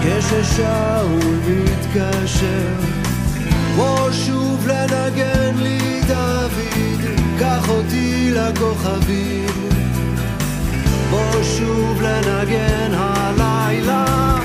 [0.02, 2.68] כששאול מתקשר.
[3.76, 7.02] בוא שוב לנגן לי דוד,
[7.40, 9.50] קח אותי לכוכבים.
[11.10, 14.38] בוא שוב לנגן הלילה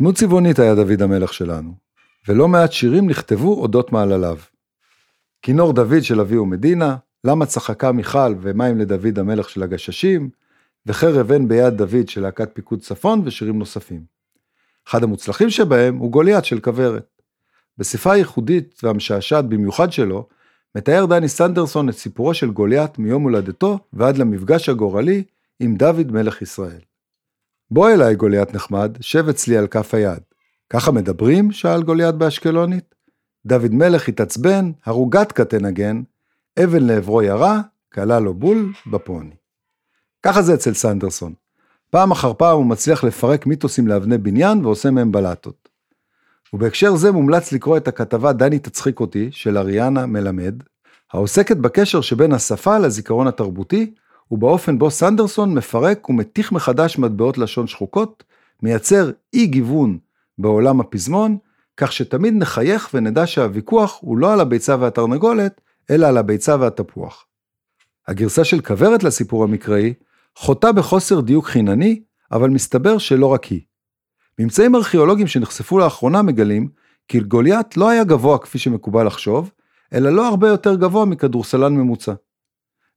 [0.00, 1.72] דמות צבעונית היה דוד המלך שלנו,
[2.28, 4.38] ולא מעט שירים נכתבו אודות מעלליו.
[5.42, 10.30] כינור דוד של אביהו מדינה, למה צחקה מיכל ומים לדוד המלך של הגששים,
[10.86, 14.00] וחרב אין ביד דוד של להקת פיקוד צפון ושירים נוספים.
[14.88, 17.22] אחד המוצלחים שבהם הוא גוליית של כוורת.
[17.78, 20.28] בשפה הייחודית והמשעשעת במיוחד שלו,
[20.74, 25.24] מתאר דני סנדרסון את סיפורו של גוליית מיום הולדתו ועד למפגש הגורלי
[25.60, 26.87] עם דוד מלך ישראל.
[27.70, 30.22] בוא אליי גוליית נחמד, שב אצלי על כף היד.
[30.70, 31.52] ככה מדברים?
[31.52, 32.94] שאל גוליית באשקלונית.
[33.46, 36.02] דוד מלך התעצבן, הרוגתקה תנגן,
[36.64, 37.60] אבן לעברו ירה,
[37.92, 39.34] כלה לו בול בפוני.
[40.22, 41.32] ככה זה אצל סנדרסון.
[41.90, 45.68] פעם אחר פעם הוא מצליח לפרק מיתוסים לאבני בניין ועושה מהם בלטות.
[46.52, 50.62] ובהקשר זה מומלץ לקרוא את הכתבה "דני תצחיק אותי" של אריאנה מלמד,
[51.12, 53.94] העוסקת בקשר שבין השפה לזיכרון התרבותי,
[54.30, 58.24] ובאופן בו סנדרסון מפרק ומתיך מחדש מטבעות לשון שחוקות,
[58.62, 59.98] מייצר אי גיוון
[60.38, 61.38] בעולם הפזמון,
[61.76, 65.60] כך שתמיד נחייך ונדע שהוויכוח הוא לא על הביצה והתרנגולת,
[65.90, 67.26] אלא על הביצה והתפוח.
[68.08, 69.94] הגרסה של כוורת לסיפור המקראי
[70.36, 72.02] חוטאה בחוסר דיוק חינני,
[72.32, 73.60] אבל מסתבר שלא רק היא.
[74.38, 76.68] ממצאים ארכיאולוגיים שנחשפו לאחרונה מגלים
[77.08, 79.50] כי גוליית לא היה גבוה כפי שמקובל לחשוב,
[79.92, 82.12] אלא לא הרבה יותר גבוה מכדורסלן ממוצע.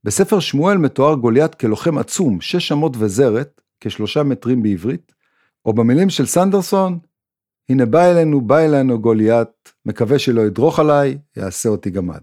[0.04, 5.12] בספר שמואל מתואר גוליית כלוחם עצום, שש אמות וזרת, כשלושה מטרים בעברית,
[5.66, 7.00] או במילים של סנדרסון,
[7.70, 12.22] הנה בא אלינו, בא אלינו גוליית, מקווה שלא ידרוך עליי, יעשה אותי גמד.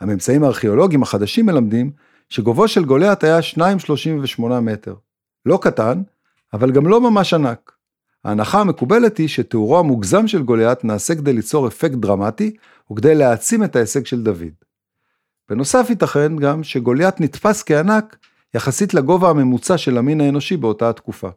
[0.00, 1.90] הממצאים הארכיאולוגיים החדשים מלמדים
[2.28, 4.94] שגובהו של גוליית היה 2.38 מטר.
[5.46, 6.02] לא קטן,
[6.52, 7.72] אבל גם לא ממש ענק.
[8.24, 12.56] ההנחה המקובלת היא שתיאורו המוגזם של גוליית נעשה כדי ליצור אפקט דרמטי
[12.92, 14.67] וכדי להעצים את ההישג של דוד.
[15.48, 18.16] בנוסף ייתכן גם שגוליית נתפס כענק
[18.54, 21.28] יחסית לגובה הממוצע של המין האנושי באותה התקופה.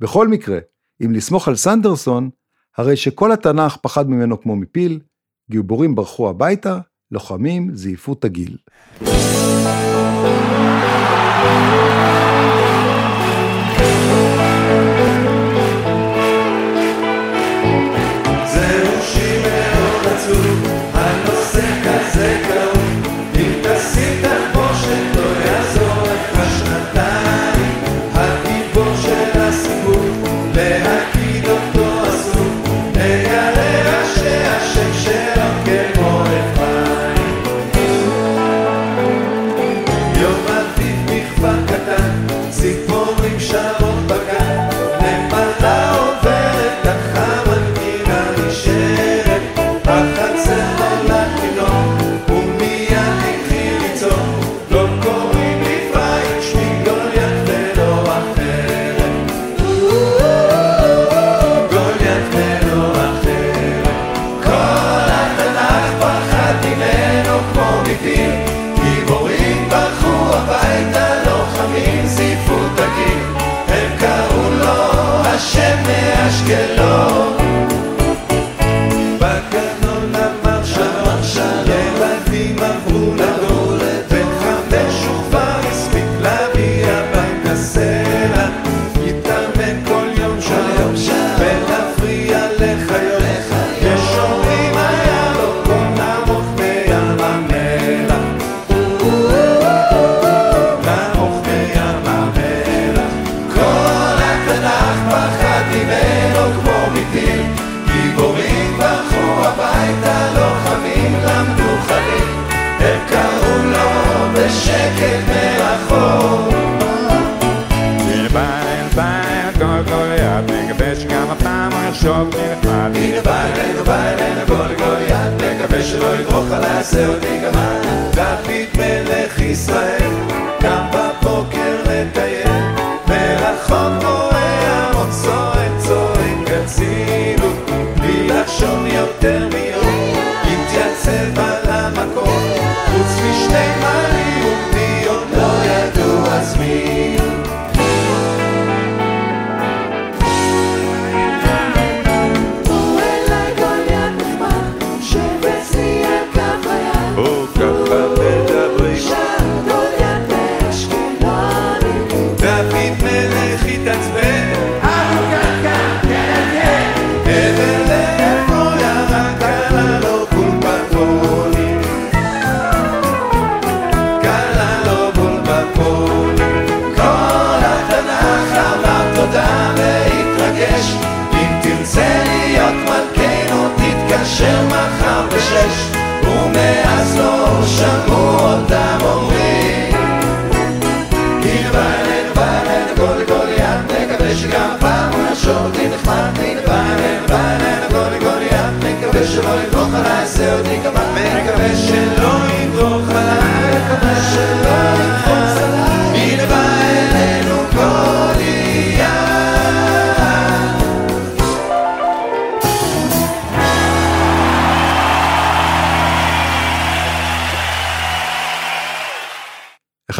[0.00, 0.58] בכל מקרה,
[1.04, 2.30] אם לסמוך על סנדרסון,
[2.76, 5.00] הרי שכל התנ"ך פחד ממנו כמו מפיל,
[5.50, 6.78] גיבורים ברחו הביתה,
[7.10, 8.56] לוחמים זייפו את הגיל.
[18.46, 18.84] זהו
[19.42, 22.63] מאוד עצוב, הנושא כזה כאוב,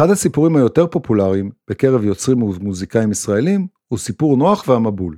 [0.05, 5.17] אחד הסיפורים היותר פופולריים בקרב יוצרים ומוזיקאים ישראלים הוא סיפור נוח והמבול.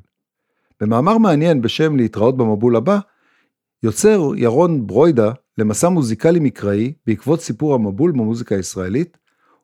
[0.81, 2.99] במאמר מעניין בשם להתראות במבול הבא,
[3.83, 9.17] יוצר ירון ברוידה למסע מוזיקלי מקראי בעקבות סיפור המבול במוזיקה הישראלית,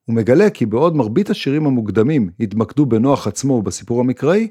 [0.07, 4.47] ומגלה כי בעוד מרבית השירים המוקדמים התמקדו בנוח עצמו ובסיפור המקראי,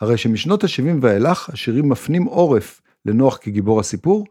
[0.00, 4.26] הרי שמשנות ה-70 ואילך השירים מפנים עורף לנוח כגיבור הסיפור,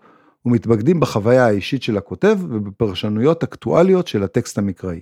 [0.45, 5.01] ומתמקדים בחוויה האישית של הכותב ובפרשנויות אקטואליות של הטקסט המקראי.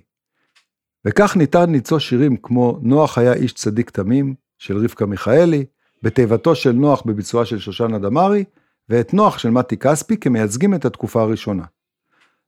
[1.06, 5.66] וכך ניתן למצוא שירים כמו נוח היה איש צדיק תמים של רבקה מיכאלי,
[6.04, 8.44] בתיבתו של נוח בביצועה של שושנה דמארי,
[8.90, 11.64] ואת נוח של מתי כספי כמייצגים את התקופה הראשונה.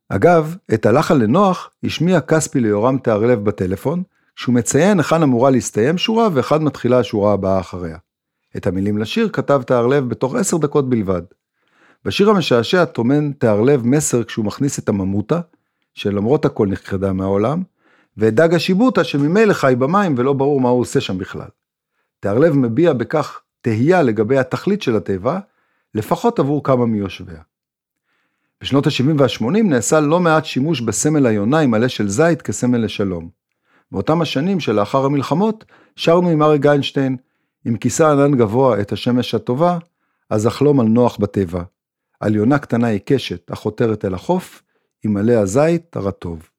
[0.10, 4.04] אגב, את הלחן לנוח השמיע כספי ליורם תיארלב בטלפון,
[4.36, 7.98] כשהוא מציין היכן אמורה להסתיים שורה ואחד מתחילה השורה הבאה אחריה.
[8.58, 11.22] את המילים לשיר כתב תיארלב בתוך עשר דקות בלבד.
[12.06, 15.40] בשיר המשעשע טומן תיארלב מסר כשהוא מכניס את הממותה,
[15.94, 17.64] שלמרות הכל נכחדה מהעולם,
[18.18, 21.48] ואת דג השיבוטה שממילא חי במים ולא ברור מה הוא עושה שם בכלל.
[22.20, 25.40] תיארלב מביע בכך תהייה לגבי התכלית של התיבה,
[25.96, 27.42] לפחות עבור כמה מיושביה.
[28.62, 33.30] בשנות ה-70 וה-80 נעשה לא מעט שימוש בסמל היונה עם עלה של זית כסמל לשלום.
[33.92, 37.18] באותם השנים שלאחר המלחמות, שרנו עם אריק איינשטיין,
[37.68, 39.78] אם כיסה ענן גבוה את השמש הטובה,
[40.30, 41.64] אז אחלום על נוח בטבע.
[42.20, 44.64] על יונה קטנה עיקשת, החותרת אל החוף,
[45.04, 46.50] עם עלה הזית הרטוב.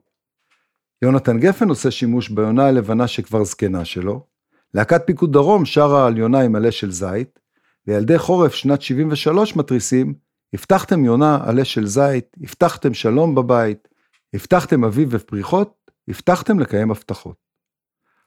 [1.03, 4.27] יונתן גפן עושה שימוש ביונה הלבנה שכבר זקנה שלו.
[4.75, 7.39] להקת פיקוד דרום שרה על יונה עם עלה של זית,
[7.87, 10.15] וילדי חורף שנת 73 מתריסים,
[10.55, 13.89] הבטחתם יונה עלה של זית, הבטחתם שלום בבית,
[14.35, 17.37] הבטחתם אביב ופריחות, הבטחתם לקיים הבטחות.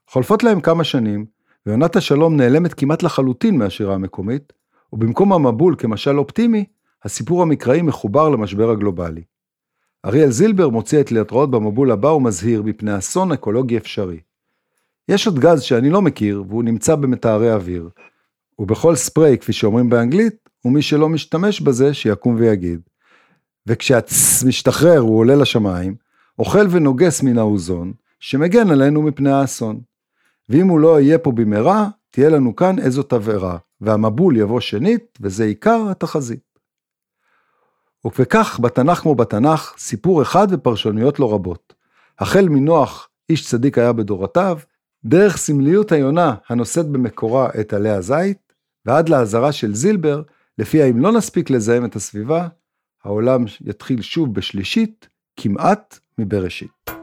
[0.09, 1.25] חולפות להם כמה שנים,
[1.65, 4.53] ויונת השלום נעלמת כמעט לחלוטין מהשירה המקומית,
[4.93, 6.65] ובמקום המבול כמשל אופטימי,
[7.03, 9.23] הסיפור המקראי מחובר למשבר הגלובלי.
[10.05, 14.19] אריאל זילבר מוציא את להתראות במבול הבא ומזהיר מפני אסון אקולוגי אפשרי.
[15.07, 17.89] יש עוד גז שאני לא מכיר והוא נמצא במטהרי אוויר.
[18.59, 22.79] ובכל ספרי, כפי שאומרים באנגלית, ומי שלא משתמש בזה שיקום ויגיד.
[23.67, 25.95] וכשהצ משתחרר הוא עולה לשמיים,
[26.39, 29.79] אוכל ונוגס מן האוזון, שמגן עלינו מפני האסון.
[30.49, 35.43] ואם הוא לא יהיה פה במהרה, תהיה לנו כאן איזו תבערה, והמבול יבוא שנית, וזה
[35.43, 36.44] עיקר התחזית.
[38.19, 41.73] וכך בתנ"ך כמו בתנ"ך, סיפור אחד ופרשנויות לא רבות.
[42.19, 44.59] החל מנוח, איש צדיק היה בדורותיו,
[45.05, 48.53] דרך סמליות היונה הנושאת במקורה את עלי הזית,
[48.85, 50.21] ועד לאזהרה של זילבר,
[50.57, 52.47] לפיה אם לא נספיק לזהם את הסביבה,
[53.03, 55.07] העולם יתחיל שוב בשלישית,
[55.39, 56.94] כמעט מבראשית.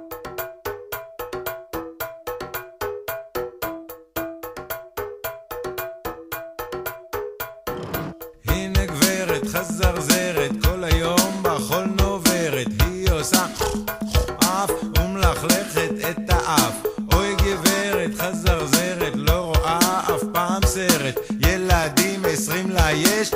[21.03, 21.19] סרט.
[21.41, 23.31] ילדים עשרים לה יש,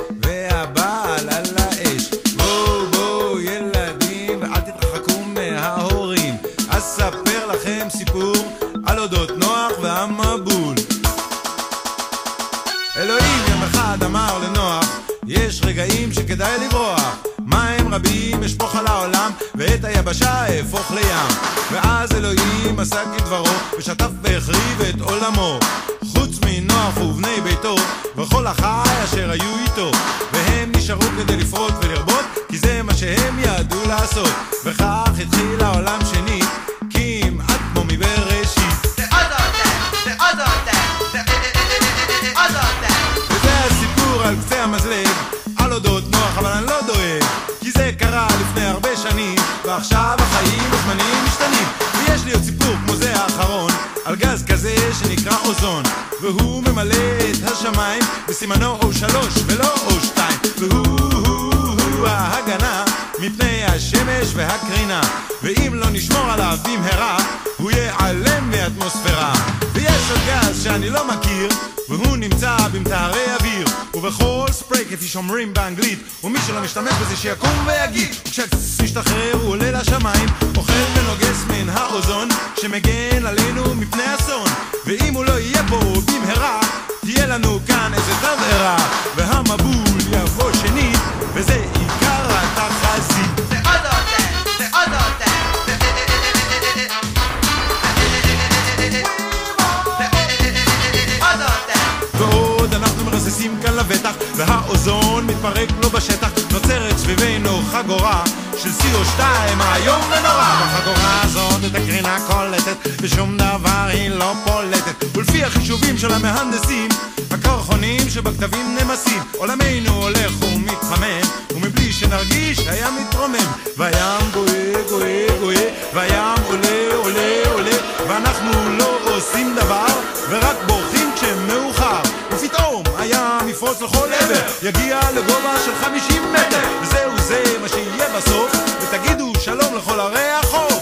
[118.57, 123.53] שבכתבים נמסים עולמנו הולך ומתחמם ומבלי שנרגיש הים מתרומם.
[123.77, 127.77] והים גואה גואה גואה והים עולה עולה עולה
[128.09, 129.87] ואנחנו לא עושים דבר
[130.31, 132.01] ורק בורחים כשמאוחר.
[132.31, 136.69] ופתאום הים יפרוץ לכל עבר יגיע לגובה של 50 מטר.
[136.83, 138.51] וזהו זה מה שיהיה בסוף
[138.81, 140.76] ותגידו שלום לכל ערי החוף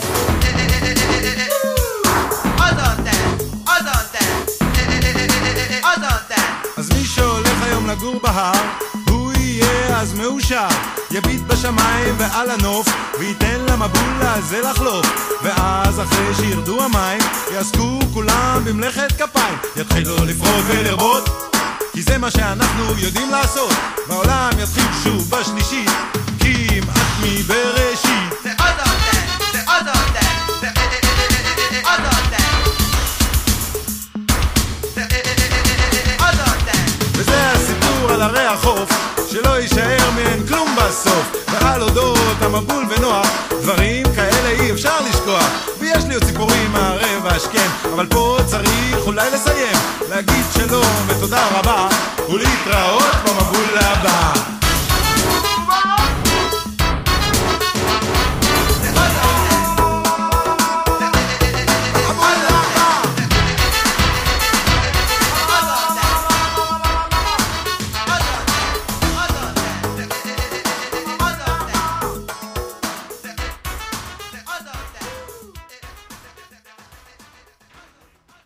[7.94, 8.52] לגור בהר
[9.08, 10.68] הוא יהיה אז מאושר.
[11.10, 12.88] יביט בשמיים ועל הנוף
[13.18, 15.06] וייתן למבול הזה לחלוף.
[15.42, 17.20] ואז אחרי שירדו המים
[17.52, 19.58] יעסקו כולם במלאכת כפיים.
[19.76, 21.28] יתחילו לפרוט ולרבות
[21.92, 23.72] כי זה מה שאנחנו יודעים לעשות.
[24.08, 25.90] והעולם יתחיל שוב בשלישית
[26.40, 28.34] כמעט מבראשית.
[28.42, 29.62] וזה
[38.24, 38.90] ערי החוף
[39.30, 41.46] שלא יישאר מהן כלום בסוף.
[41.52, 43.26] ועל אודות המבול ונוח
[43.62, 45.48] דברים כאלה אי אפשר לשכוח.
[45.80, 49.76] ויש לי עוד סיפורים מהערב השכם אבל פה צריך אולי לסיים
[50.10, 51.88] להגיד שלום ותודה רבה
[52.28, 54.63] ולהתראות במבול הבא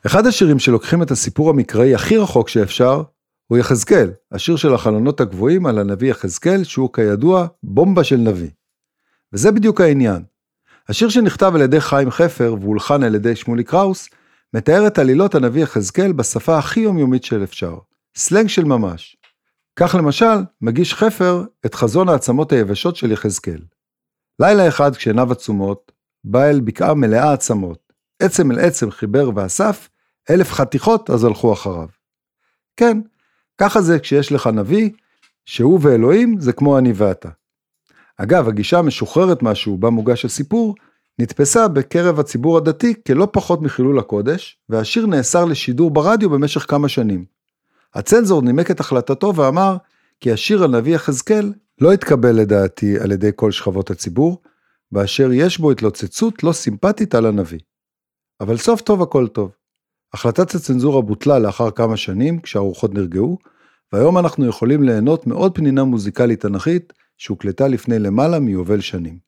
[0.09, 3.03] אחד השירים שלוקחים את הסיפור המקראי הכי רחוק שאפשר,
[3.47, 8.51] הוא יחזקאל, השיר של החלונות הגבוהים על הנביא יחזקאל, שהוא כידוע בומבה של נביא.
[9.33, 10.23] וזה בדיוק העניין.
[10.89, 14.09] השיר שנכתב על ידי חיים חפר והולחן על ידי שמולי קראוס,
[14.55, 17.77] מתאר את עלילות הנביא יחזקאל בשפה הכי יומיומית של אפשר.
[18.17, 19.17] סלנג של ממש.
[19.77, 23.61] כך למשל, מגיש חפר את חזון העצמות היבשות של יחזקאל.
[24.41, 25.93] לילה אחד כשעיניו עצומות,
[26.25, 27.93] בא אל בקעה מלאה עצמות.
[28.23, 29.89] עצם אל עצם חיבר ואסף,
[30.31, 31.89] אלף חתיכות אז הלכו אחריו.
[32.76, 33.01] כן,
[33.59, 34.91] ככה זה כשיש לך נביא,
[35.47, 37.29] שהוא ואלוהים זה כמו אני ואתה.
[38.16, 40.74] אגב, הגישה המשוחררת משהו בה מוגש הסיפור,
[41.18, 47.24] נתפסה בקרב הציבור הדתי כלא פחות מחילול הקודש, והשיר נאסר לשידור ברדיו במשך כמה שנים.
[47.95, 49.76] הצנזור נימק את החלטתו ואמר
[50.20, 54.43] כי השיר על נביא יחזקאל לא התקבל לדעתי על ידי כל שכבות הציבור,
[54.93, 57.59] באשר יש בו התלוצצות לא סימפטית על הנביא.
[58.41, 59.58] אבל סוף טוב הכל טוב.
[60.15, 63.39] החלטת הצנזורה בוטלה לאחר כמה שנים כשהרוחות נרגעו,
[63.93, 69.28] והיום אנחנו יכולים ליהנות מעוד פנינה מוזיקלית תנכית שהוקלטה לפני למעלה מיובל שנים.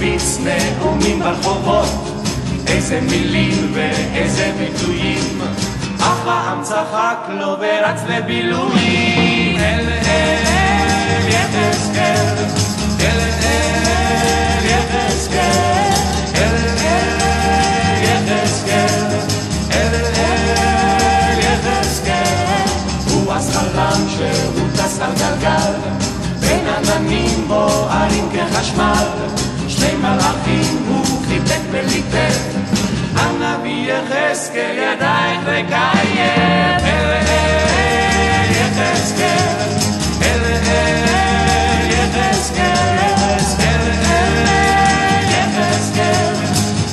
[0.00, 1.88] הרביץ נאומים ברחובות,
[2.66, 5.40] איזה מילים ואיזה ביטויים,
[5.96, 9.56] אף פעם צחק לו ורץ לבילויים.
[9.58, 12.34] אל אל יחזקאל,
[13.00, 15.90] אל אל יחזקאל,
[16.36, 16.56] אל
[20.16, 20.40] אל
[21.38, 22.40] יחזקאל,
[24.08, 25.72] שהוא טס על גלגל,
[26.40, 29.06] בין עננים בוערים כחשמל,
[30.10, 32.38] מלאכים הוא חיבק וליטף,
[33.14, 36.80] הנביא יחזקאל ידע איך לקיים.
[36.84, 39.56] אל אל יחזקאל,
[40.22, 44.30] אל אל יחזקאל, אל אל
[45.30, 46.34] יחזקאל,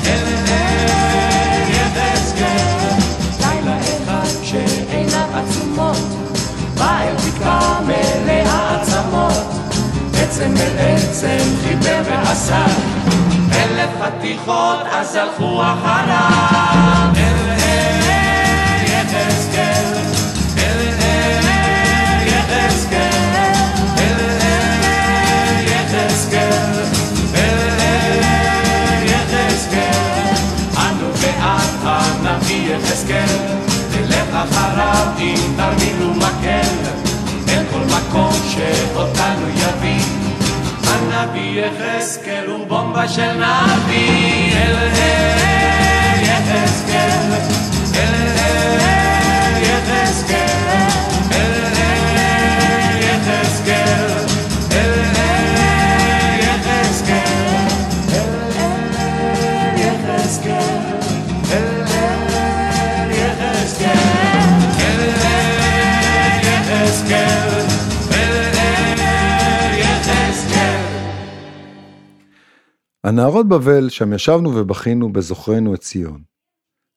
[0.05, 2.99] אל אל יחזקאל.
[3.39, 6.07] לילה אחד שעיניו עצומות,
[6.77, 9.47] בא אל תקרה מלאה עצמות,
[10.21, 12.65] עצם אל עצם חיבר ועשה,
[13.77, 17.11] אלף חתיכות אז הלכו אחריו.
[17.15, 19.93] אל אל יחזקאל,
[20.57, 23.33] אל אל יחזקאל,
[23.97, 26.83] אל אל יחזקאל,
[27.35, 30.35] אל אל יחזקאל.
[30.77, 33.37] אנו בעד הנביא יחזקאל,
[33.91, 36.75] נלך אחריו עם תרמיל ומקל,
[37.49, 40.16] אל כל מקום שאותנו יביא.
[41.17, 47.09] הנביא יחזקאל הוא בומבה של נביא, אל אל יחזקאל,
[47.95, 50.47] אל אל יחזקאל,
[51.31, 51.76] אל אל
[73.07, 76.21] הנערות בבל, שם ישבנו ובכינו בזוכרנו את ציון.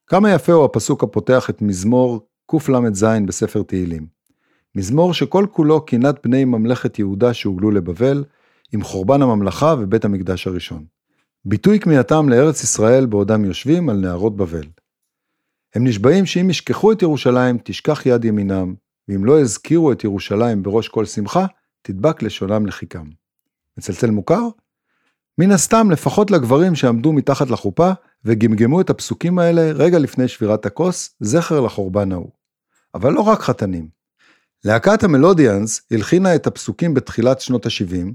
[0.06, 4.06] כמה יפה הוא הפסוק הפותח את מזמור קל"ז בספר תהילים.
[4.74, 8.24] מזמור שכל כולו קינת בני ממלכת יהודה שהוגלו לבבל,
[8.72, 10.84] עם חורבן הממלכה ובית המקדש הראשון.
[11.44, 14.66] ביטוי כמיהתם לארץ ישראל בעודם יושבים על נערות בבל.
[15.74, 18.74] הם נשבעים שאם ישכחו את ירושלים, תשכח יד ימינם,
[19.08, 21.46] ואם לא יזכירו את ירושלים בראש כל שמחה,
[21.82, 23.04] תדבק לשונם לחיכם.
[23.78, 24.48] מצלצל מוכר?
[25.40, 27.90] מן הסתם, לפחות לגברים שעמדו מתחת לחופה
[28.24, 32.30] וגמגמו את הפסוקים האלה רגע לפני שבירת הכוס, זכר לחורבן ההוא.
[32.94, 33.88] אבל לא רק חתנים.
[34.64, 38.12] להקת המלודיאנס הלחינה את הפסוקים בתחילת שנות ה-70,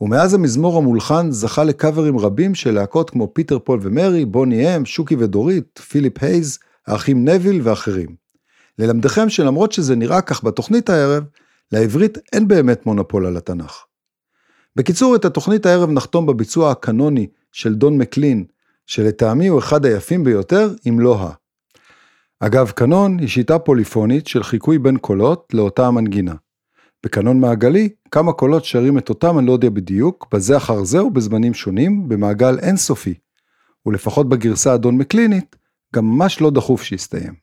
[0.00, 5.16] ומאז המזמור המולחן זכה לקאברים רבים של להקות כמו פיטר פול ומרי, בוני אם, שוקי
[5.18, 8.14] ודורית, פיליפ הייז, האחים נוויל ואחרים.
[8.78, 11.24] ללמדכם שלמרות שזה נראה כך בתוכנית הערב,
[11.72, 13.84] לעברית אין באמת מונופול על התנ"ך.
[14.76, 18.44] בקיצור, את התוכנית הערב נחתום בביצוע הקנוני של דון מקלין,
[18.86, 21.32] שלטעמי הוא אחד היפים ביותר, אם לא ה.
[22.40, 26.34] אגב, קנון היא שיטה פוליפונית של חיקוי בין קולות לאותה המנגינה.
[27.04, 32.58] בקנון מעגלי, כמה קולות שרים את אותה מלודיה בדיוק, בזה אחר זה ובזמנים שונים, במעגל
[32.58, 33.14] אינסופי.
[33.86, 35.56] ולפחות בגרסה הדון מקלינית,
[35.94, 37.41] גם ממש לא דחוף שיסתיים.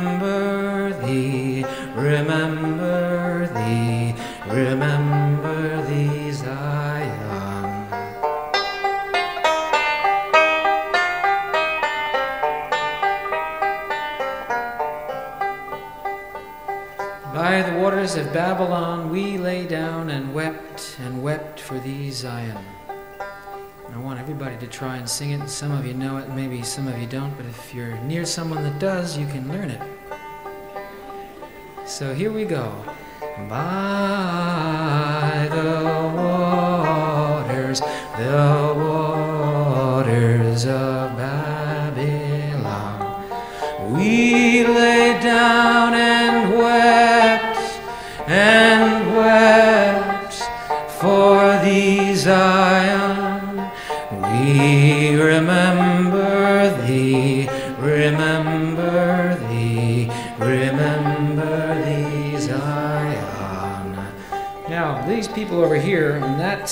[0.00, 4.14] Remember thee, remember thee,
[4.46, 7.88] remember thee, Zion.
[17.34, 22.79] By the waters of Babylon we lay down and wept and wept for thee, Zion.
[23.92, 25.48] I want everybody to try and sing it.
[25.48, 28.62] Some of you know it, maybe some of you don't, but if you're near someone
[28.62, 29.80] that does, you can learn it.
[31.86, 32.72] So here we go.
[33.48, 35.89] By the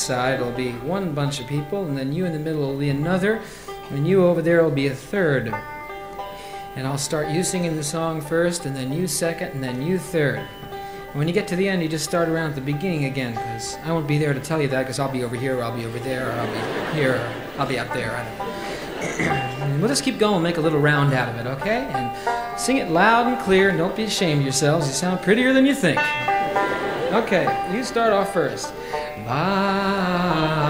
[0.09, 2.89] side will be one bunch of people, and then you in the middle will be
[2.89, 3.43] another,
[3.91, 5.53] and you over there will be a third.
[6.77, 9.99] And I'll start you singing the song first, and then you second, and then you
[9.99, 10.39] third.
[10.71, 13.35] And when you get to the end, you just start around at the beginning again,
[13.35, 15.63] because I won't be there to tell you that, because I'll be over here, or
[15.63, 18.15] I'll be over there, or I'll be here, or I'll be up there.
[19.79, 21.87] We'll just keep going, make a little round out of it, okay?
[21.93, 24.89] And sing it loud and clear, and don't be ashamed of yourselves.
[24.89, 26.01] You sound prettier than you think.
[27.13, 28.73] Okay, you start off first.
[29.31, 30.68] Ah.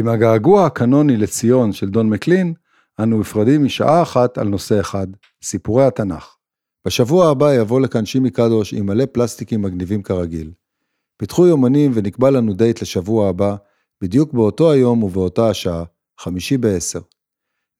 [0.00, 2.54] ועם הגעגוע הקנוני לציון של דון מקלין,
[3.02, 5.06] אנו נפרדים משעה אחת על נושא אחד,
[5.42, 6.36] סיפורי התנ"ך.
[6.86, 10.52] בשבוע הבא יבוא לכאן שימי קדוש עם מלא פלסטיקים מגניבים כרגיל.
[11.16, 13.56] פיתחו יומנים ונקבע לנו דייט לשבוע הבא,
[14.02, 15.84] בדיוק באותו היום ובאותה השעה,
[16.20, 17.00] חמישי בעשר.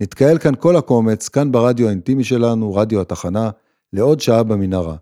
[0.03, 3.51] נתקהל כאן כל הקומץ, כאן ברדיו האינטימי שלנו, רדיו התחנה,
[3.93, 4.97] לעוד שעה במנהרה.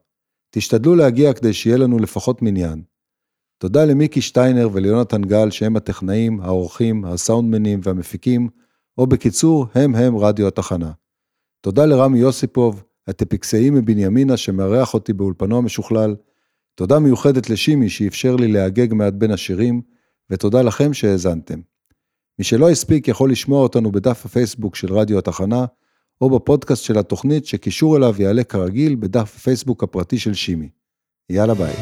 [0.51, 2.83] תשתדלו להגיע כדי שיהיה לנו לפחות מניין.
[3.59, 8.49] תודה למיקי שטיינר וליונתן גל שהם הטכנאים, העורכים, הסאונדמנים והמפיקים,
[8.99, 10.91] או בקיצור, הם הם רדיו התחנה.
[11.61, 16.17] תודה לרמי יוסיפוב, הטפיקסאי מבנימינה שמארח אותי באולפנו המשוכלל.
[16.75, 19.83] תודה מיוחדת לשימי שאפשר לי להגג מעט בין השירים,
[20.31, 21.61] ותודה לכם שהאזנתם.
[22.39, 25.65] מי שלא הספיק יכול לשמוע אותנו בדף הפייסבוק של רדיו התחנה,
[26.21, 30.69] או בפודקאסט של התוכנית שקישור אליו יעלה כרגיל בדף הפייסבוק הפרטי של שימי.
[31.31, 31.75] יאללה ביי.